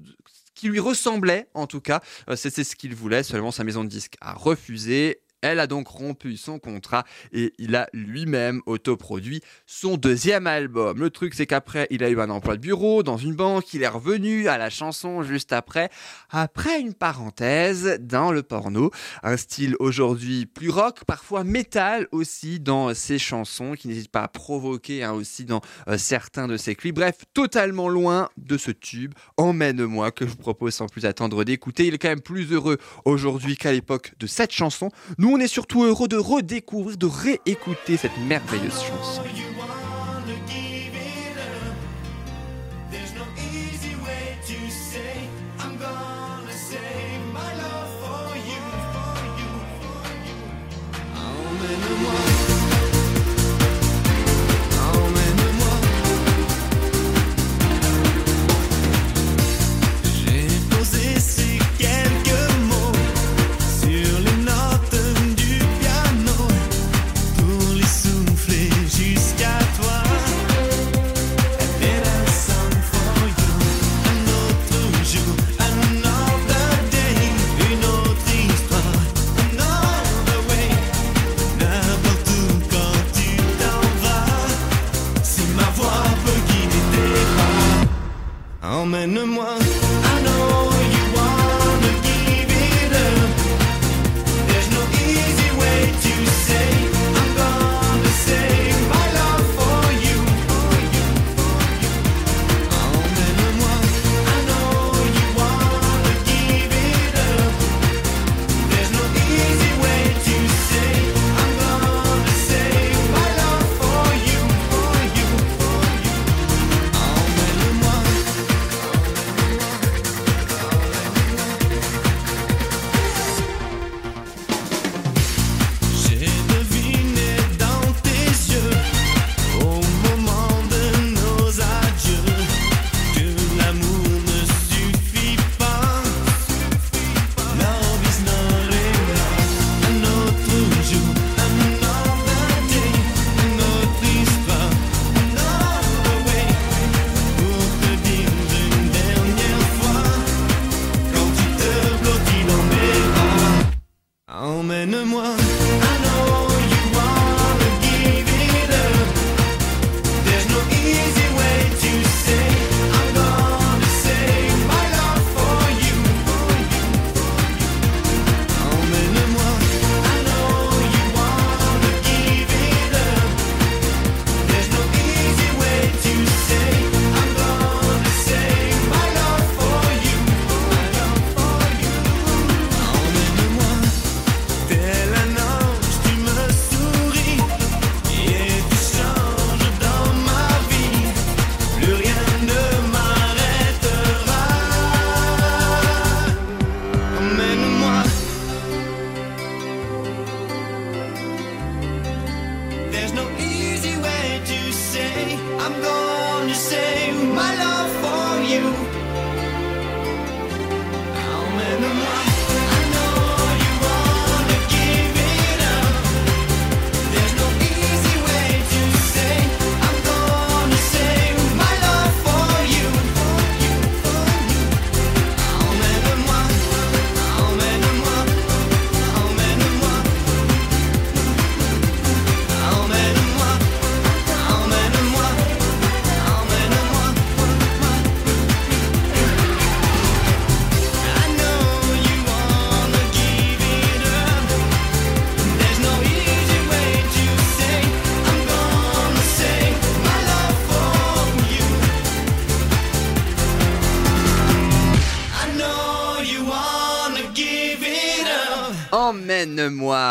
[0.56, 3.90] qui lui ressemblait en tout cas, euh, c'était ce qu'il voulait, seulement sa maison de
[3.90, 5.22] disques a refusé.
[5.42, 11.00] Elle a donc rompu son contrat et il a lui-même autoproduit son deuxième album.
[11.00, 13.84] Le truc, c'est qu'après, il a eu un emploi de bureau dans une banque, il
[13.84, 15.90] est revenu à la chanson juste après,
[16.32, 18.92] après une parenthèse dans le porno.
[19.22, 24.28] Un style aujourd'hui plus rock, parfois métal aussi dans ses chansons, qui n'hésite pas à
[24.28, 26.96] provoquer hein, aussi dans euh, certains de ses clips.
[26.96, 31.86] Bref, totalement loin de ce tube, Emmène-moi, que je vous propose sans plus attendre d'écouter.
[31.86, 34.90] Il est quand même plus heureux aujourd'hui qu'à l'époque de cette chanson.
[35.28, 39.22] On est surtout heureux de redécouvrir, de réécouter cette merveilleuse chanson.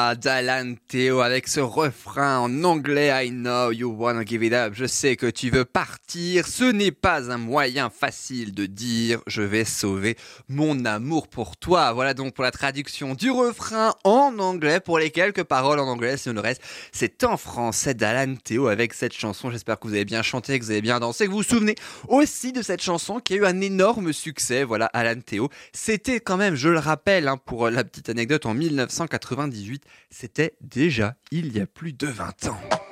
[0.06, 4.72] Emmène-moi d'Alan Théo avec ce refrain en anglais I know you wanna give it up.
[4.74, 6.46] Je sais que tu veux partir.
[6.46, 10.16] Ce n'est pas un moyen facile de dire je vais sauver
[10.48, 11.92] mon amour pour toi.
[11.92, 16.16] Voilà donc pour la traduction du refrain en anglais pour les quelques paroles en anglais.
[16.16, 16.62] Sinon le reste
[16.92, 19.50] c'est en français d'Alan Théo avec cette chanson.
[19.50, 21.74] J'espère que vous avez bien chanté, que vous avez bien dansé, que vous vous souvenez
[22.06, 24.62] aussi de cette chanson qui a eu un énorme succès.
[24.62, 25.48] Voilà Alan Théo.
[25.72, 31.16] C'était quand même, je le rappelle, hein, pour la petite anecdote, en 1998, c'était déjà
[31.30, 32.85] il y a plus de 20 ans.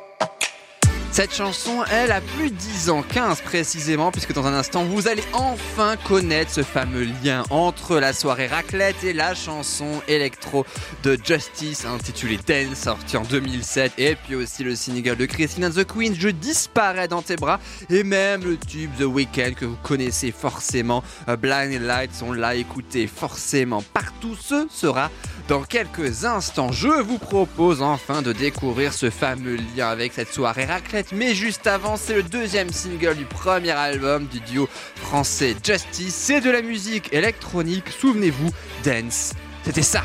[1.15, 5.07] Cette chanson, elle a plus de 10 ans, 15 précisément, puisque dans un instant, vous
[5.07, 10.67] allez enfin connaître ce fameux lien entre la soirée raclette et la chanson électro
[11.05, 15.71] de Justice, intitulée Dance, sortie en 2007, et puis aussi le single de Christine and
[15.71, 17.61] the Queen, Je disparais dans tes bras,
[17.91, 22.57] et même le tube The Weeknd que vous connaissez forcément, euh, Blind Lights, on l'a
[22.57, 25.13] écouté forcément partout, ce sera
[25.47, 30.65] dans quelques instants, je vous propose enfin de découvrir ce fameux lien avec cette soirée
[30.65, 31.04] raclette.
[31.13, 36.15] Mais juste avant, c'est le deuxième single du premier album du duo français Justice.
[36.15, 37.89] C'est de la musique électronique.
[37.89, 38.51] Souvenez-vous,
[38.85, 39.33] Dance.
[39.65, 40.03] C'était ça.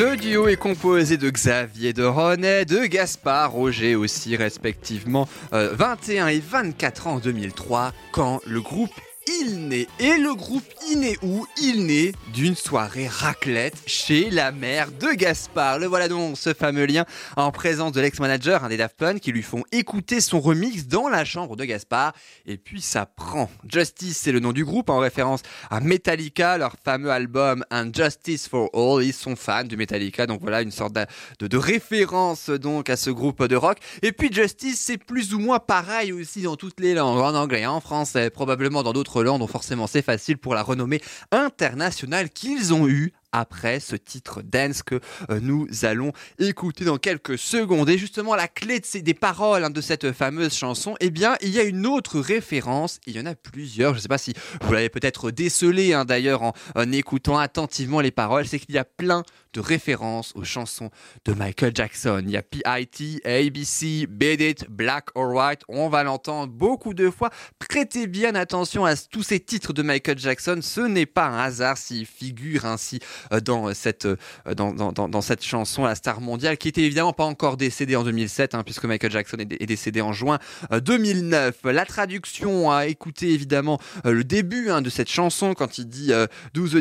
[0.00, 6.28] Le duo est composé de Xavier de Ronet, de Gaspard Roger aussi respectivement euh, 21
[6.28, 8.98] et 24 ans en 2003 quand le groupe
[9.40, 9.86] il naît.
[9.98, 15.12] Et le groupe il naît où Il naît d'une soirée raclette chez la mère de
[15.12, 15.78] Gaspard.
[15.78, 17.04] Le voilà donc ce fameux lien
[17.36, 21.24] en présence de l'ex-manager hein, des Daft qui lui font écouter son remix dans la
[21.24, 22.12] chambre de Gaspard.
[22.46, 23.50] Et puis ça prend.
[23.68, 28.48] Justice, c'est le nom du groupe en référence à Metallica, leur fameux album And Justice
[28.48, 29.04] for All.
[29.04, 31.06] Ils sont fans de Metallica, donc voilà une sorte de,
[31.38, 33.78] de, de référence donc à ce groupe de rock.
[34.02, 37.66] Et puis Justice, c'est plus ou moins pareil aussi dans toutes les langues, en anglais,
[37.66, 41.00] en français, probablement dans d'autres langues, donc forcément c'est facile pour la renommée
[41.32, 45.00] internationale qu'ils ont eue après ce titre dance que
[45.30, 47.88] euh, nous allons écouter dans quelques secondes.
[47.88, 51.58] Et justement, la clé des paroles hein, de cette fameuse chanson, eh bien, il y
[51.58, 53.00] a une autre référence.
[53.06, 53.92] Il y en a plusieurs.
[53.92, 56.52] Je ne sais pas si vous l'avez peut-être décelé hein, d'ailleurs en,
[56.92, 58.46] écoutant attentivement les paroles.
[58.46, 59.22] C'est qu'il y a plein
[59.52, 60.90] de références aux chansons
[61.24, 62.22] de Michael Jackson.
[62.24, 65.62] Il y a P.I.T., ABC, Beat It, Black or White.
[65.68, 67.30] On va l'entendre beaucoup de fois.
[67.58, 70.60] Prêtez bien attention à tous ces titres de Michael Jackson.
[70.62, 73.00] Ce n'est pas un hasard s'ils figurent ainsi
[73.44, 74.16] dans cette, euh,
[74.54, 78.54] dans, dans, cette chanson, la star mondiale, qui était évidemment pas encore décédée en 2007,
[78.54, 80.38] hein, puisque Michael Jackson est, dé- est décédé en juin
[80.72, 81.56] euh, 2009.
[81.64, 86.12] La traduction a écouté évidemment euh, le début hein, de cette chanson quand il dit
[86.12, 86.76] euh, Do the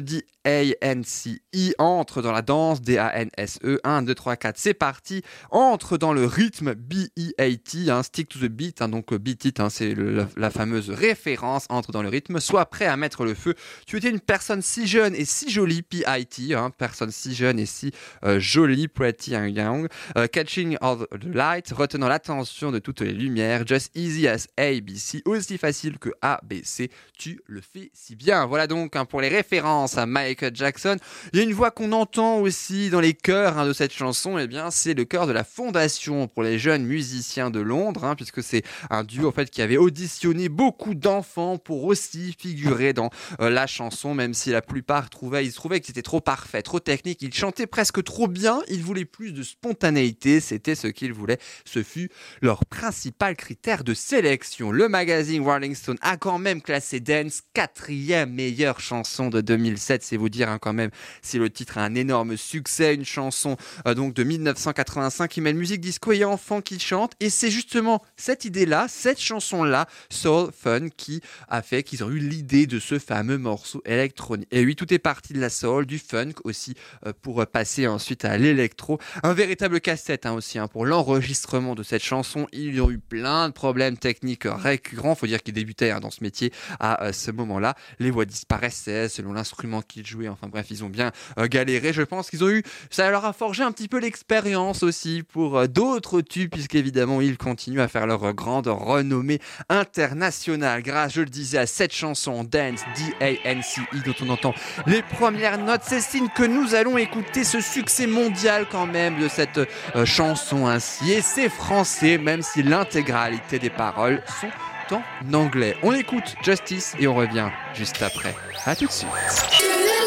[0.49, 5.21] D-A-N-C-I, entre dans la danse, D-A-N-S-E, 1, 2, 3, 4, c'est parti,
[5.51, 9.69] entre dans le rythme B-E-A-T, hein, stick to the beat, hein, donc beat it, hein,
[9.69, 9.93] c'est
[10.35, 13.53] la, fameuse référence, entre dans le rythme, sois prêt à mettre le feu.
[13.85, 17.91] Tu étais une personne si jeune et si jolie, P-I-T, personne si jeune et si
[18.23, 19.87] euh, jolie, pretty and young,
[20.17, 25.21] euh, catching all the light, retenant l'attention de toutes les lumières, just easy as ABC,
[25.25, 28.47] aussi facile que ABC, tu le fais si bien.
[28.47, 30.05] Voilà donc pour les références à
[30.53, 30.97] Jackson.
[31.33, 34.37] Il y a une voix qu'on entend aussi dans les chœurs hein, de cette chanson,
[34.37, 38.15] et bien c'est le chœur de la Fondation pour les jeunes musiciens de Londres, hein,
[38.15, 43.09] puisque c'est un duo en fait qui avait auditionné beaucoup d'enfants pour aussi figurer dans
[43.41, 46.79] euh, la chanson, même si la plupart trouvaient, ils trouvaient que c'était trop parfait, trop
[46.79, 51.39] technique, ils chantaient presque trop bien, ils voulaient plus de spontanéité, c'était ce qu'ils voulaient,
[51.65, 52.09] ce fut
[52.41, 54.71] leur principal critère de sélection.
[54.71, 60.17] Le magazine Rolling Stone a quand même classé Dance quatrième meilleure chanson de 2007, c'est
[60.19, 60.91] vous dire hein, quand même
[61.21, 63.57] si le titre a un énorme succès, une chanson
[63.87, 68.03] euh, donc de 1985 qui mêle musique disco et enfants qui chantent, et c'est justement
[68.17, 72.99] cette idée-là, cette chanson-là, Soul Fun, qui a fait qu'ils ont eu l'idée de ce
[72.99, 74.47] fameux morceau électronique.
[74.51, 78.25] Et oui, tout est parti de la soul, du funk aussi, euh, pour passer ensuite
[78.25, 78.99] à l'électro.
[79.23, 82.47] Un véritable cassette hein, aussi hein, pour l'enregistrement de cette chanson.
[82.51, 85.15] Ils ont eu plein de problèmes techniques récurrents.
[85.15, 87.75] Faut dire qu'ils débutaient dans ce métier à euh, ce moment-là.
[87.99, 90.27] Les voix disparaissaient selon l'instrument qu'ils jouaient.
[90.27, 91.93] Enfin bref, ils ont bien euh, galéré.
[91.93, 95.57] Je pense qu'ils ont eu, ça leur a forgé un petit peu l'expérience aussi pour
[95.57, 99.39] euh, d'autres tubes, puisqu'évidemment ils continuent à faire leur euh, grande renommée
[99.69, 100.81] internationale.
[100.83, 104.53] Grâce, je le disais, à cette chanson Dance D-A-N-C-E dont on entend
[104.87, 105.81] les premières notes.
[105.83, 109.59] C'est signe que nous allons écouter ce succès mondial quand même de cette
[110.05, 111.11] chanson ainsi.
[111.11, 114.49] Et c'est français, même si l'intégralité des paroles sont
[114.95, 115.75] en anglais.
[115.83, 118.35] On écoute Justice et on revient juste après.
[118.65, 119.98] À tout de suite.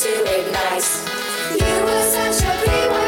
[0.00, 0.88] To ignite.
[1.60, 2.99] You were such a P-Y-T, catching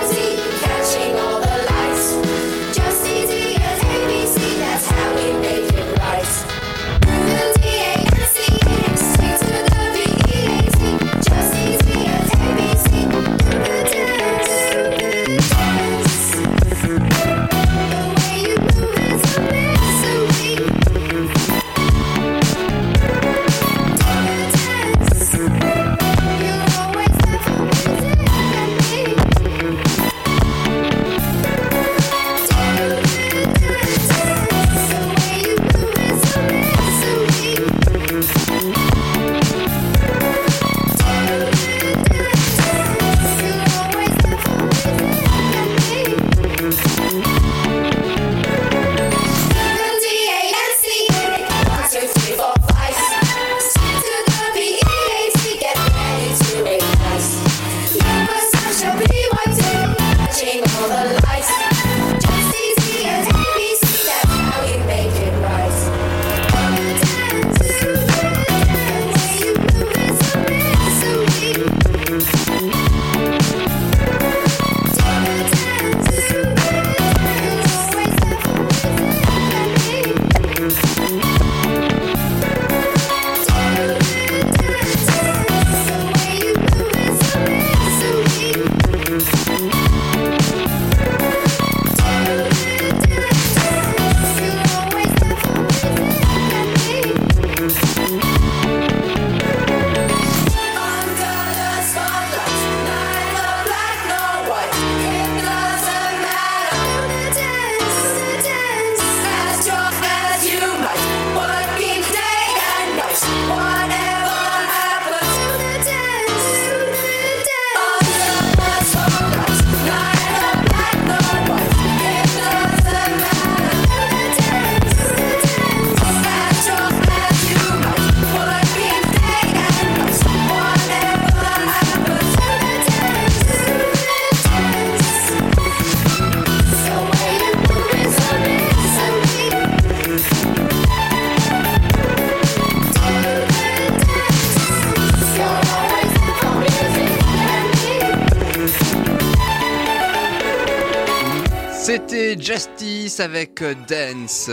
[153.21, 154.49] avec euh, Dance,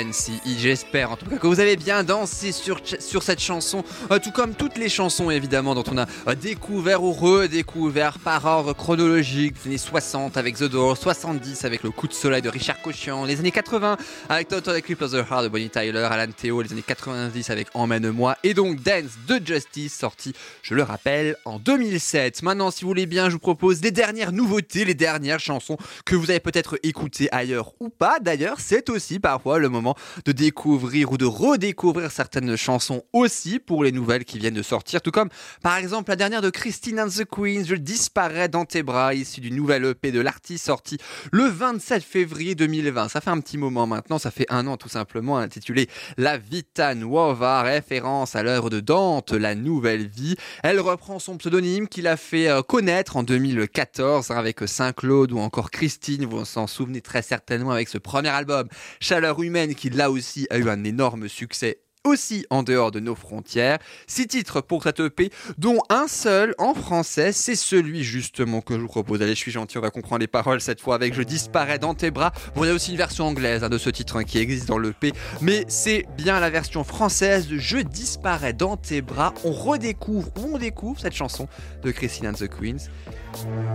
[0.00, 0.58] D-A-N-C-E.
[0.58, 4.30] J'espère en tout cas que vous avez bien dansé sur, sur cette chanson, euh, tout
[4.30, 9.56] comme toutes les chansons évidemment dont on a euh, découvert ou redécouvert par ordre chronologique.
[9.64, 13.24] Les années 60 avec The Doors, 70 avec Le coup de soleil de Richard Cochian,
[13.24, 13.96] les années 80
[14.28, 17.68] avec Total Eclipse of the Heart de Bonnie Tyler, Alan Theo, les années 90 avec
[17.74, 20.32] Emmène-moi et donc Dance de Justice sorti,
[20.62, 22.42] je le rappelle, en 2007.
[22.42, 26.16] Maintenant, si vous voulez bien, je vous propose les dernières nouveautés, les dernières chansons que
[26.16, 28.18] vous avez peut-être écoutées ailleurs ou pas.
[28.20, 29.89] D'ailleurs, c'est aussi parfois le moment
[30.24, 35.02] de découvrir ou de redécouvrir certaines chansons aussi pour les nouvelles qui viennent de sortir.
[35.02, 35.28] Tout comme,
[35.62, 39.40] par exemple, la dernière de Christine and the Queens, Je disparais dans tes bras, ici
[39.40, 40.98] du nouvel EP de l'artiste sorti
[41.32, 43.08] le 27 février 2020.
[43.08, 46.94] Ça fait un petit moment maintenant, ça fait un an tout simplement, intitulé La Vita
[46.94, 50.36] Nuova, référence à l'œuvre de Dante, La Nouvelle Vie.
[50.62, 55.38] Elle reprend son pseudonyme qu'il a fait euh, connaître en 2014 hein, avec Saint-Claude ou
[55.38, 56.26] encore Christine.
[56.26, 58.68] Vous s'en souvenez très certainement avec ce premier album,
[59.00, 63.14] Chaleur Humaine, qui là aussi a eu un énorme succès aussi en dehors de nos
[63.14, 63.78] frontières.
[64.06, 68.80] Six titres pour cette EP, dont un seul en français, c'est celui justement que je
[68.80, 69.22] vous propose.
[69.22, 71.94] Allez, je suis gentil, on va comprendre les paroles cette fois avec Je disparais dans
[71.94, 72.32] tes bras.
[72.54, 74.68] Bon, il y a aussi une version anglaise hein, de ce titre hein, qui existe
[74.68, 79.32] dans l'EP, mais c'est bien la version française de Je disparais dans tes bras.
[79.44, 81.48] On redécouvre, on découvre cette chanson
[81.82, 82.90] de Christine and the Queens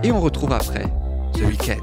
[0.04, 0.84] et on retrouve après
[1.34, 1.80] The Weeknd.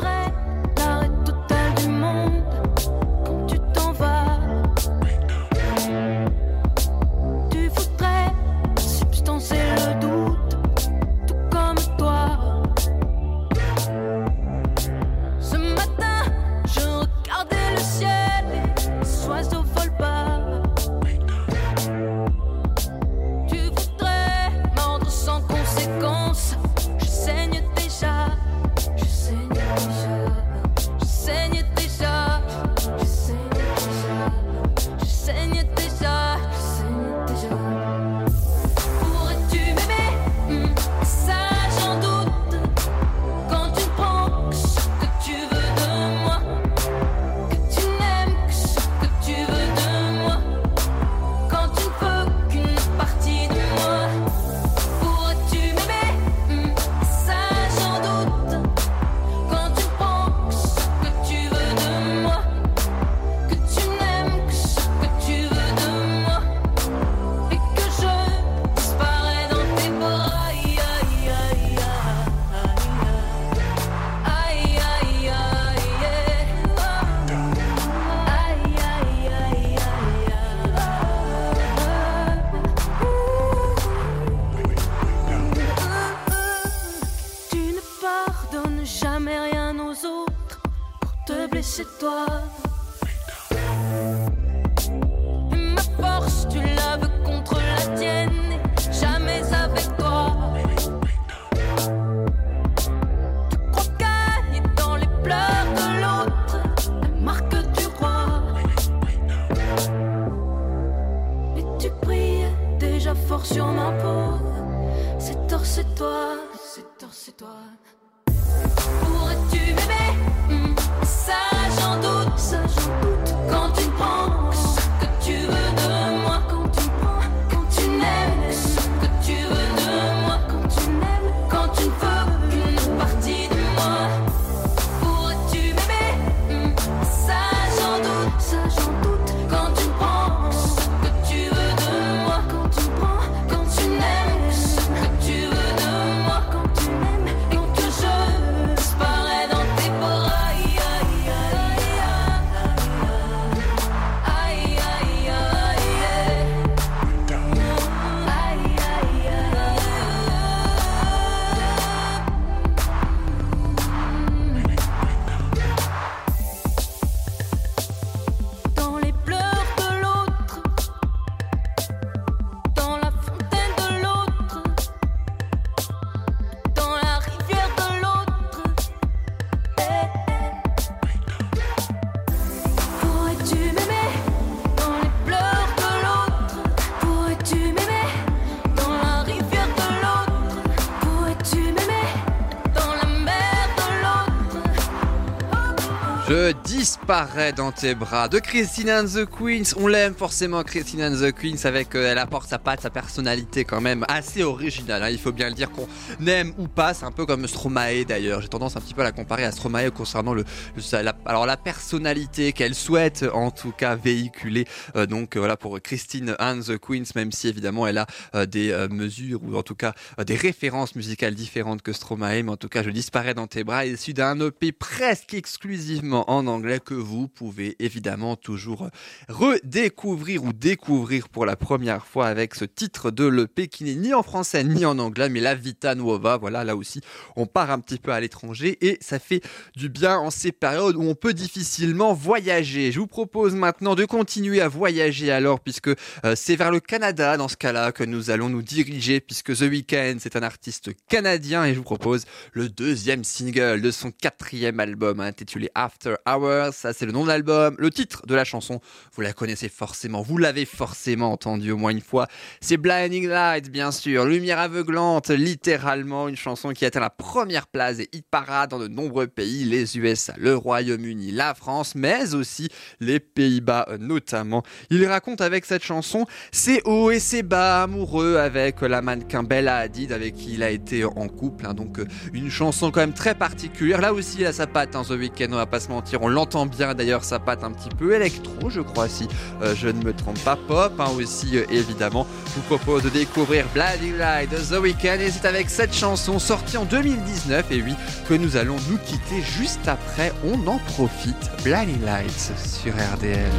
[197.04, 199.76] Je disparais dans tes bras de Christine and the Queens.
[199.76, 203.66] On l'aime forcément Christine and the Queens avec euh, elle apporte sa patte, sa personnalité
[203.66, 205.04] quand même assez originale.
[205.04, 205.10] hein.
[205.10, 205.86] Il faut bien le dire qu'on
[206.26, 206.93] aime ou pas.
[206.93, 208.39] C'est un peu comme Stromae d'ailleurs.
[208.39, 210.45] J'ai tendance un petit peu à la comparer à Stromae concernant le,
[210.93, 214.66] la, alors la personnalité qu'elle souhaite en tout cas véhiculer.
[214.95, 218.74] Euh, donc euh, voilà pour Christine and the Queens, même si évidemment elle a des
[218.89, 219.93] mesures ou en tout cas
[220.26, 222.43] des références musicales différentes que Stromae.
[222.43, 226.47] Mais en tout cas, je disparais dans tes bras issu d'un EP presque exclusivement en
[226.47, 228.89] anglais que vous pouvez évidemment toujours
[229.30, 234.14] redécouvrir ou découvrir pour la première fois avec ce titre de l'EP qui n'est ni
[234.14, 236.38] en français ni en anglais, mais la Vita Nuova.
[236.38, 237.01] Voilà, là aussi,
[237.36, 239.41] on part un petit peu à l'étranger et ça fait
[239.76, 242.91] du bien en ces périodes où on peut difficilement voyager.
[242.91, 247.38] Je vous propose maintenant de continuer à voyager alors puisque euh, c'est vers le Canada
[247.38, 251.66] dans ce cas-là que nous allons nous diriger puisque The Weeknd c'est un artiste canadien
[251.66, 256.82] et je vous propose le deuxième single de son quatrième album intitulé After Hours.
[256.84, 257.77] Ça c'est le nom de l'album.
[257.79, 258.81] Le titre de la chanson,
[259.13, 262.27] vous la connaissez forcément, vous l'avez forcément entendu au moins une fois.
[262.59, 267.95] C'est Blinding Light bien sûr, lumière aveuglante, littéralement une chanson qui atteint la première place
[267.95, 272.67] des hit parades dans de nombreux pays, les USA, le Royaume-Uni, la France, mais aussi
[272.99, 274.61] les Pays-Bas notamment.
[274.89, 279.77] Il raconte avec cette chanson ses hauts et ses bas amoureux avec la mannequin Bella
[279.77, 281.65] Hadid avec qui il a été en couple.
[281.65, 281.73] hein.
[281.73, 284.01] donc euh, une chanson quand même très particulière.
[284.01, 286.21] Là aussi, il a sa patte, hein, The Weeknd, on va pas se mentir.
[286.21, 289.28] On l'entend bien d'ailleurs, sa patte un petit peu électro, je crois, si
[289.61, 290.55] euh, je ne me trompe pas.
[290.55, 292.28] Pop hein, aussi, euh, évidemment.
[292.47, 296.78] Je vous propose de découvrir Bloody de The Weeknd et c'est avec cette chanson sortie
[296.78, 297.95] en 2019 et oui
[298.28, 300.32] que nous allons nous quitter juste après.
[300.45, 301.51] On en profite.
[301.63, 303.49] Bloody Lights sur RDL.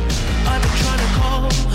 [0.45, 1.75] Been trying to call.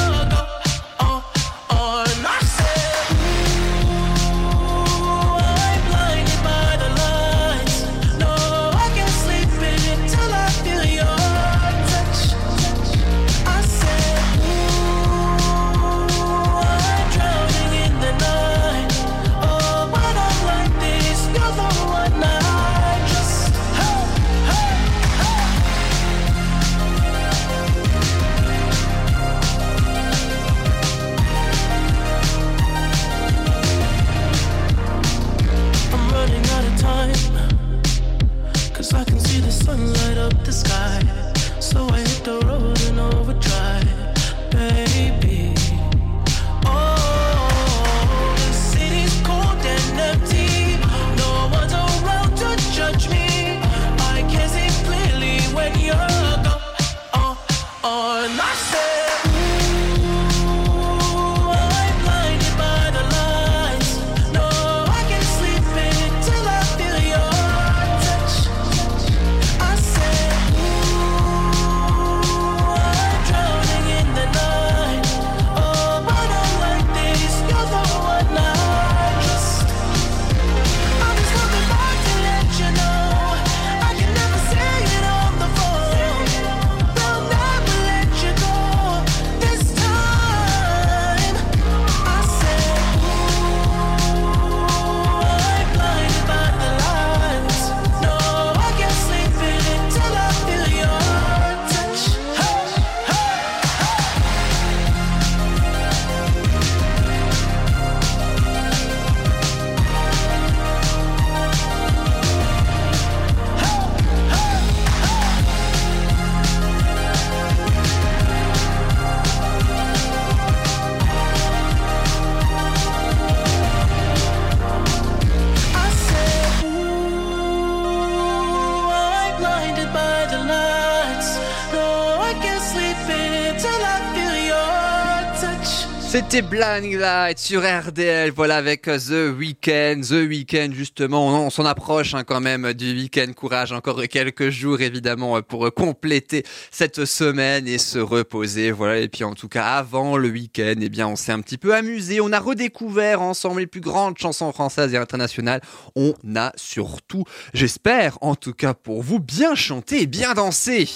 [136.11, 140.01] C'était Blinding Light sur RDL, voilà avec euh, The Weeknd.
[140.01, 143.31] The Weeknd, justement, on, s'en approche hein, quand même du week-end.
[143.33, 148.71] Courage, encore quelques jours évidemment euh, pour euh, compléter cette semaine et se reposer.
[148.71, 151.57] Voilà, et puis en tout cas, avant le week-end, eh bien, on s'est un petit
[151.57, 152.19] peu amusé.
[152.19, 155.61] On a redécouvert ensemble les plus grandes chansons françaises et internationales.
[155.95, 160.89] On a surtout, j'espère, en tout cas pour vous, bien chanté et bien dansé.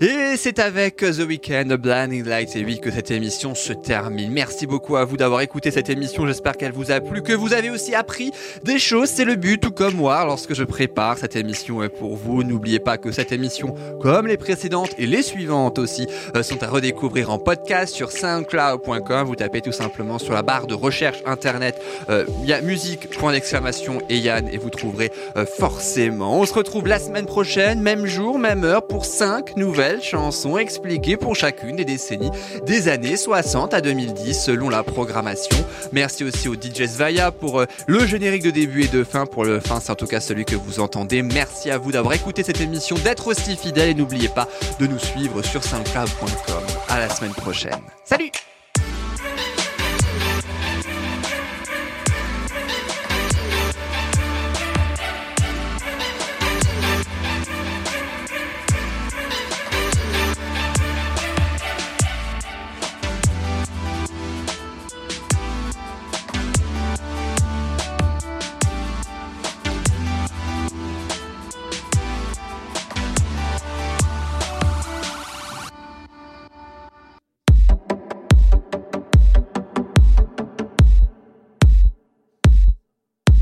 [0.00, 4.29] Et c'est avec The Weeknd, Blinding Lights, et oui, que cette émission se termine.
[4.30, 6.24] Merci beaucoup à vous d'avoir écouté cette émission.
[6.24, 8.30] J'espère qu'elle vous a plu, que vous avez aussi appris
[8.62, 9.08] des choses.
[9.08, 12.44] C'est le but, tout comme moi, lorsque je prépare cette émission pour vous.
[12.44, 16.06] N'oubliez pas que cette émission, comme les précédentes et les suivantes aussi,
[16.36, 19.26] euh, sont à redécouvrir en podcast sur soundcloud.com.
[19.26, 23.10] Vous tapez tout simplement sur la barre de recherche internet, euh, il y a musique,
[23.10, 26.38] point d'exclamation et Yann, et vous trouverez euh, forcément.
[26.38, 31.16] On se retrouve la semaine prochaine, même jour, même heure, pour 5 nouvelles chansons expliquées
[31.16, 32.30] pour chacune des décennies
[32.64, 35.56] des années 60 à 2010 selon la programmation.
[35.92, 39.26] Merci aussi au DJ Svaya pour euh, le générique de début et de fin.
[39.26, 41.22] Pour le fin, c'est en tout cas celui que vous entendez.
[41.22, 44.48] Merci à vous d'avoir écouté cette émission, d'être aussi fidèle et n'oubliez pas
[44.78, 46.62] de nous suivre sur soundcloud.com.
[46.88, 47.80] À la semaine prochaine.
[48.04, 48.30] Salut